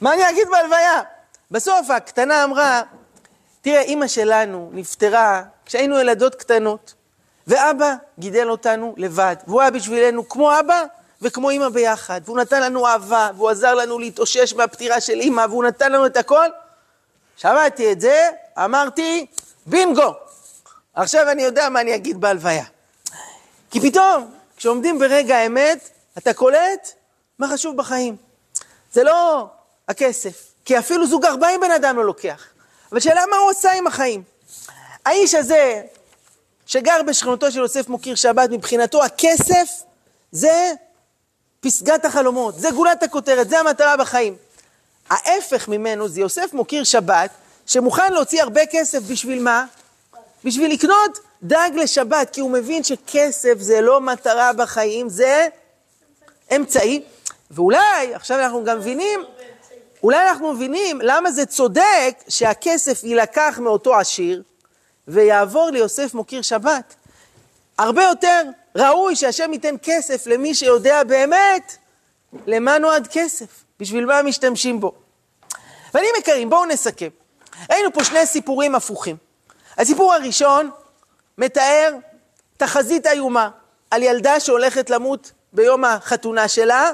מה 0.00 0.14
אני 0.14 0.30
אגיד 0.30 0.48
בהלוויה? 0.50 1.02
בסוף 1.50 1.90
הקטנה 1.90 2.44
אמרה, 2.44 2.82
תראה, 3.62 3.80
אימא 3.80 4.06
שלנו 4.06 4.70
נפטרה 4.72 5.42
כשהיינו 5.66 6.00
ילדות 6.00 6.34
קטנות, 6.34 6.94
ואבא 7.46 7.94
גידל 8.18 8.50
אותנו 8.50 8.94
לבד, 8.96 9.36
והוא 9.46 9.60
היה 9.60 9.70
בשבילנו 9.70 10.28
כמו 10.28 10.58
אבא 10.60 10.82
וכמו 11.22 11.50
אימא 11.50 11.68
ביחד, 11.68 12.20
והוא 12.24 12.38
נתן 12.38 12.62
לנו 12.62 12.86
אהבה, 12.86 13.30
והוא 13.36 13.50
עזר 13.50 13.74
לנו 13.74 13.98
להתאושש 13.98 14.54
מהפטירה 14.54 15.00
של 15.00 15.20
אימא, 15.20 15.46
והוא 15.50 15.64
נתן 15.64 15.92
לנו 15.92 16.06
את 16.06 16.16
הכל. 16.16 16.46
שמעתי 17.36 17.92
את 17.92 18.00
זה, 18.00 18.30
אמרתי, 18.64 19.26
בינגו. 19.66 20.14
עכשיו 20.94 21.30
אני 21.30 21.42
יודע 21.42 21.68
מה 21.68 21.80
אני 21.80 21.94
אגיד 21.94 22.20
בהלוויה. 22.20 22.64
כי 23.70 23.80
פתאום, 23.80 24.30
כשעומדים 24.56 24.98
ברגע 24.98 25.36
האמת, 25.36 25.90
אתה 26.18 26.34
קולט 26.34 26.92
מה 27.38 27.48
חשוב 27.48 27.76
בחיים. 27.76 28.16
זה 28.92 29.04
לא 29.04 29.46
הכסף, 29.88 30.52
כי 30.64 30.78
אפילו 30.78 31.06
זוג 31.06 31.24
ארבעים 31.24 31.60
בן 31.60 31.70
אדם 31.70 31.96
לא 31.96 32.04
לוקח. 32.04 32.46
אבל 32.92 33.00
שאלה 33.00 33.26
מה 33.30 33.36
הוא 33.36 33.50
עושה 33.50 33.72
עם 33.72 33.86
החיים. 33.86 34.22
האיש 35.06 35.34
הזה 35.34 35.82
שגר 36.66 37.02
בשכנותו 37.06 37.52
של 37.52 37.58
יוסף 37.58 37.88
מוקיר 37.88 38.14
שבת, 38.14 38.50
מבחינתו 38.50 39.04
הכסף 39.04 39.82
זה 40.32 40.72
פסגת 41.60 42.04
החלומות, 42.04 42.58
זה 42.58 42.70
גולת 42.70 43.02
הכותרת, 43.02 43.48
זה 43.48 43.58
המטרה 43.58 43.96
בחיים. 43.96 44.36
ההפך 45.10 45.68
ממנו 45.68 46.08
זה 46.08 46.20
יוסף 46.20 46.52
מוקיר 46.52 46.84
שבת, 46.84 47.30
שמוכן 47.66 48.12
להוציא 48.12 48.42
הרבה 48.42 48.66
כסף 48.70 48.98
בשביל 49.10 49.42
מה? 49.42 49.64
בשביל 50.44 50.72
לקנות 50.72 51.18
דג 51.42 51.70
לשבת, 51.74 52.30
כי 52.32 52.40
הוא 52.40 52.50
מבין 52.50 52.84
שכסף 52.84 53.54
זה 53.58 53.80
לא 53.80 54.00
מטרה 54.00 54.52
בחיים, 54.52 55.08
זה 55.08 55.48
אמצעי. 56.56 57.02
ואולי, 57.50 58.14
עכשיו 58.14 58.38
אנחנו 58.40 58.64
גם 58.64 58.78
מבינים, 58.78 59.20
אולי 60.02 60.28
אנחנו 60.28 60.52
מבינים 60.52 61.00
למה 61.00 61.30
זה 61.30 61.46
צודק 61.46 62.18
שהכסף 62.28 63.04
יילקח 63.04 63.58
מאותו 63.62 63.94
עשיר 63.94 64.42
ויעבור 65.08 65.70
ליוסף 65.70 66.14
מוקיר 66.14 66.42
שבת. 66.42 66.94
הרבה 67.78 68.02
יותר 68.02 68.42
ראוי 68.76 69.16
שהשם 69.16 69.52
ייתן 69.52 69.74
כסף 69.82 70.26
למי 70.26 70.54
שיודע 70.54 71.04
באמת 71.04 71.76
למה 72.46 72.78
נועד 72.78 73.08
כסף, 73.12 73.64
בשביל 73.80 74.06
מה 74.06 74.22
משתמשים 74.22 74.80
בו. 74.80 74.92
ואני 75.94 76.06
יקרים, 76.18 76.50
בואו 76.50 76.64
נסכם. 76.64 77.08
היינו 77.68 77.92
פה 77.92 78.04
שני 78.04 78.26
סיפורים 78.26 78.74
הפוכים. 78.74 79.16
הסיפור 79.78 80.12
הראשון 80.12 80.70
מתאר 81.38 81.94
תחזית 82.56 83.06
איומה 83.06 83.50
על 83.90 84.02
ילדה 84.02 84.40
שהולכת 84.40 84.90
למות 84.90 85.32
ביום 85.52 85.84
החתונה 85.84 86.48
שלה, 86.48 86.90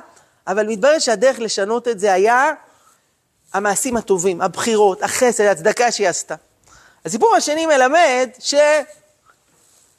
אבל 0.46 0.66
מתברר 0.66 0.98
שהדרך 0.98 1.38
לשנות 1.38 1.88
את 1.88 2.00
זה 2.00 2.12
היה 2.12 2.50
המעשים 3.52 3.96
הטובים, 3.96 4.40
הבחירות, 4.40 5.02
החסד, 5.02 5.44
הצדקה 5.44 5.92
שהיא 5.92 6.08
עשתה. 6.08 6.34
הסיפור 7.04 7.34
השני 7.36 7.66
מלמד 7.66 8.30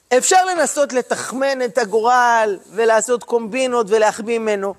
שאפשר 0.10 0.46
לנסות 0.46 0.94
לתחמן 0.94 1.62
את 1.62 1.78
הגורל 1.78 2.58
ולעשות 2.70 3.24
קומבינות 3.24 3.86
ולהחביא 3.90 4.40
ממנו, 4.40 4.74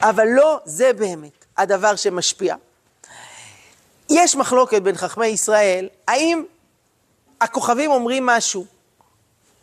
אבל 0.00 0.26
לא 0.28 0.60
זה 0.64 0.92
באמת 0.92 1.44
הדבר 1.56 1.96
שמשפיע. 1.96 2.54
יש 4.10 4.36
מחלוקת 4.36 4.82
בין 4.82 4.96
חכמי 4.96 5.26
ישראל, 5.26 5.88
האם 6.08 6.44
הכוכבים 7.40 7.90
אומרים 7.90 8.26
משהו 8.26 8.64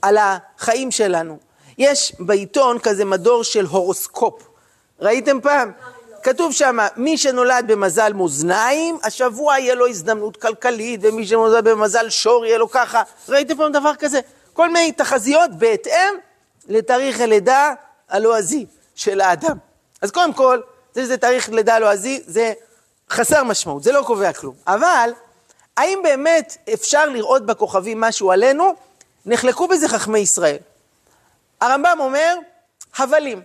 על 0.02 0.18
החיים 0.18 0.92
שלנו. 0.92 1.38
יש 1.78 2.14
בעיתון 2.20 2.80
כזה 2.80 3.06
מדור 3.06 3.44
של 3.44 3.66
הורוסקופ. 3.66 4.48
ראיתם 5.00 5.42
פעם? 5.42 5.72
כתוב 6.24 6.54
שם, 6.54 6.78
מי 6.96 7.18
שנולד 7.18 7.66
במזל 7.68 8.14
מאזניים, 8.14 8.98
השבוע 9.04 9.60
יהיה 9.60 9.76
לו 9.76 9.88
הזדמנות 9.88 10.38
כלכלית, 10.38 11.00
ומי 11.04 11.28
שנולד 11.28 11.70
במזל 11.70 12.10
שור 12.10 12.46
יהיה 12.46 12.58
לו 12.58 12.70
ככה. 12.70 13.04
ראיתם 13.30 13.58
פעם 13.58 13.72
דבר 13.72 13.96
כזה? 13.96 14.20
כל 14.54 14.70
מיני 14.70 14.92
תחזיות 14.92 15.52
בהתאם 15.58 16.14
לתאריך 16.68 17.22
הלידה 17.22 17.74
הלועזי 18.10 18.66
של 18.96 19.22
האדם. 19.22 19.58
אז 20.02 20.12
קודם 20.12 20.34
כל, 20.34 20.62
זה 20.94 21.04
שזה 21.04 21.18
תאריך 21.18 21.50
לידה 21.50 21.80
לועזי, 21.80 22.22
זה 22.26 22.54
חסר 23.10 23.44
משמעות, 23.44 23.84
זה 23.84 23.92
לא 23.92 24.04
קובע 24.08 24.34
כלום. 24.34 24.56
אבל, 24.68 25.10
האם 25.78 26.00
באמת 26.04 26.58
אפשר 26.74 27.06
לראות 27.06 27.46
בכוכבים 27.46 28.02
משהו 28.02 28.32
עלינו? 28.32 28.76
נחלקו 29.26 29.68
בזה 29.68 29.88
חכמי 29.88 30.20
ישראל. 30.20 30.58
הרמב"ם 31.62 31.98
אומר, 32.00 32.36
הבלים. 32.98 33.42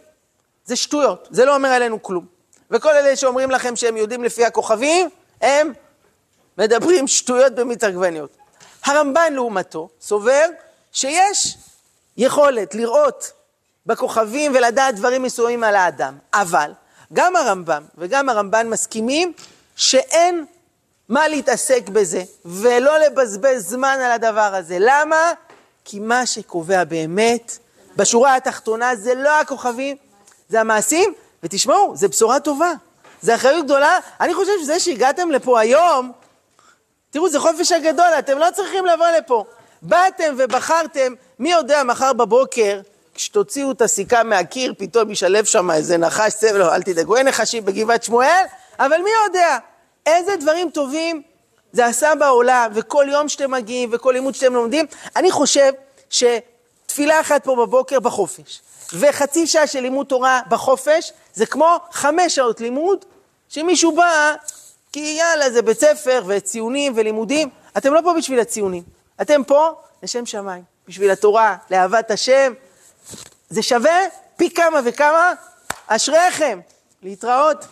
זה 0.65 0.77
שטויות, 0.77 1.29
זה 1.31 1.45
לא 1.45 1.55
אומר 1.55 1.69
עלינו 1.69 2.03
כלום. 2.03 2.27
וכל 2.71 2.91
אלה 2.97 3.17
שאומרים 3.17 3.51
לכם 3.51 3.77
שהם 3.77 3.97
יודעים 3.97 4.25
לפי 4.25 4.45
הכוכבים, 4.45 5.09
הם 5.41 5.73
מדברים 6.59 7.09
שטויות 7.09 7.55
במיץ 7.55 7.85
עגבניות. 7.85 8.37
הרמב"ן 8.85 9.33
לעומתו 9.33 9.89
סובר 10.01 10.45
שיש 10.93 11.57
יכולת 12.17 12.75
לראות 12.75 13.33
בכוכבים 13.87 14.53
ולדעת 14.55 14.95
דברים 14.95 15.23
מסוימים 15.23 15.65
על 15.65 15.77
האדם, 15.77 16.19
אבל 16.35 16.73
גם 17.13 17.37
הרמב"ם 17.37 17.83
וגם 17.99 18.29
הרמב"ן 18.29 18.69
מסכימים 18.69 19.33
שאין 19.77 20.45
מה 21.09 21.29
להתעסק 21.29 21.89
בזה 21.89 22.23
ולא 22.45 22.99
לבזבז 22.99 23.69
זמן 23.69 23.99
על 24.05 24.13
הדבר 24.13 24.55
הזה. 24.55 24.77
למה? 24.81 25.33
כי 25.85 26.01
מה 26.01 26.27
שקובע 26.27 26.85
באמת 26.85 27.59
בשורה 27.97 28.37
התחתונה 28.37 28.97
זה 28.97 29.15
לא 29.15 29.41
הכוכבים, 29.41 29.97
זה 30.49 30.61
המעשים, 30.61 31.15
ותשמעו, 31.43 31.97
זו 31.97 32.09
בשורה 32.09 32.41
טובה, 32.41 32.73
זו 33.23 33.35
אחריות 33.35 33.65
גדולה. 33.65 33.99
אני 34.21 34.35
חושב 34.35 34.53
שזה 34.63 34.81
שהגעתם 34.81 35.31
לפה 35.31 35.61
היום, 35.61 36.13
תראו, 37.11 37.31
זה 37.31 37.41
חופש 37.41 37.73
הגדול, 37.73 38.07
אתם 38.19 38.39
לא 38.39 38.47
צריכים 38.55 38.87
לבוא 38.87 39.07
לפה. 39.19 39.45
באתם 39.83 40.35
ובחרתם, 40.39 41.15
מי 41.39 41.53
יודע, 41.53 41.83
מחר 41.83 42.13
בבוקר, 42.13 42.81
כשתוציאו 43.15 43.71
את 43.71 43.83
הסיכה 43.83 44.23
מהקיר, 44.23 44.75
פתאום 44.79 45.11
ישלב 45.11 45.45
שם 45.45 45.71
איזה 45.71 45.97
נחש 45.97 46.33
צבע, 46.35 46.59
לא, 46.59 46.75
אל 46.75 46.83
תדאגו, 46.83 47.17
אין 47.17 47.29
נחשים 47.29 47.65
בגבעת 47.65 48.03
שמואל, 48.03 48.45
אבל 48.79 48.99
מי 48.99 49.11
יודע, 49.27 49.59
איזה 50.07 50.37
דברים 50.37 50.71
טובים 50.71 51.23
זה 51.73 51.87
עשה 51.87 52.15
בעולם, 52.15 52.71
וכל 52.75 53.07
יום 53.11 53.29
שאתם 53.29 53.51
מגיעים, 53.51 53.89
וכל 53.93 54.13
לימוד 54.13 54.35
שאתם 54.35 54.55
לומדים, 54.55 54.87
אני 55.17 55.31
חושב 55.31 55.73
שתפילה 56.11 57.21
אחת 57.21 57.45
פה 57.45 57.57
בבוקר 57.57 58.01
בחופש, 58.01 58.61
וחצי 58.93 59.47
שעה 59.47 59.67
של 59.67 59.81
לימוד 59.81 60.07
תורה 60.07 60.41
בחופש, 60.49 61.13
זה 61.35 61.47
כמו 61.47 61.77
חמש 61.93 62.35
שעות 62.35 62.61
לימוד, 62.61 63.05
שמישהו 63.49 63.97
בא, 63.97 64.35
כי 64.93 65.17
יאללה, 65.19 65.51
זה 65.51 65.63
בית 65.63 65.81
ספר, 65.81 66.23
וציונים 66.27 66.93
ולימודים. 66.97 67.49
אתם 67.77 67.95
לא 67.95 68.01
פה 68.05 68.15
בשביל 68.19 68.41
הציונים, 68.41 68.83
אתם 69.23 69.45
פה 69.45 69.71
לשם 70.03 70.27
שמיים, 70.27 70.63
בשביל 70.89 71.11
התורה, 71.11 71.57
לאהבת 71.71 72.11
השם. 72.11 72.53
זה 73.51 73.63
שווה 73.63 73.99
פי 74.37 74.51
כמה 74.55 74.81
וכמה 74.85 75.33
אשריכם. 75.87 76.61
להתראות. 77.03 77.65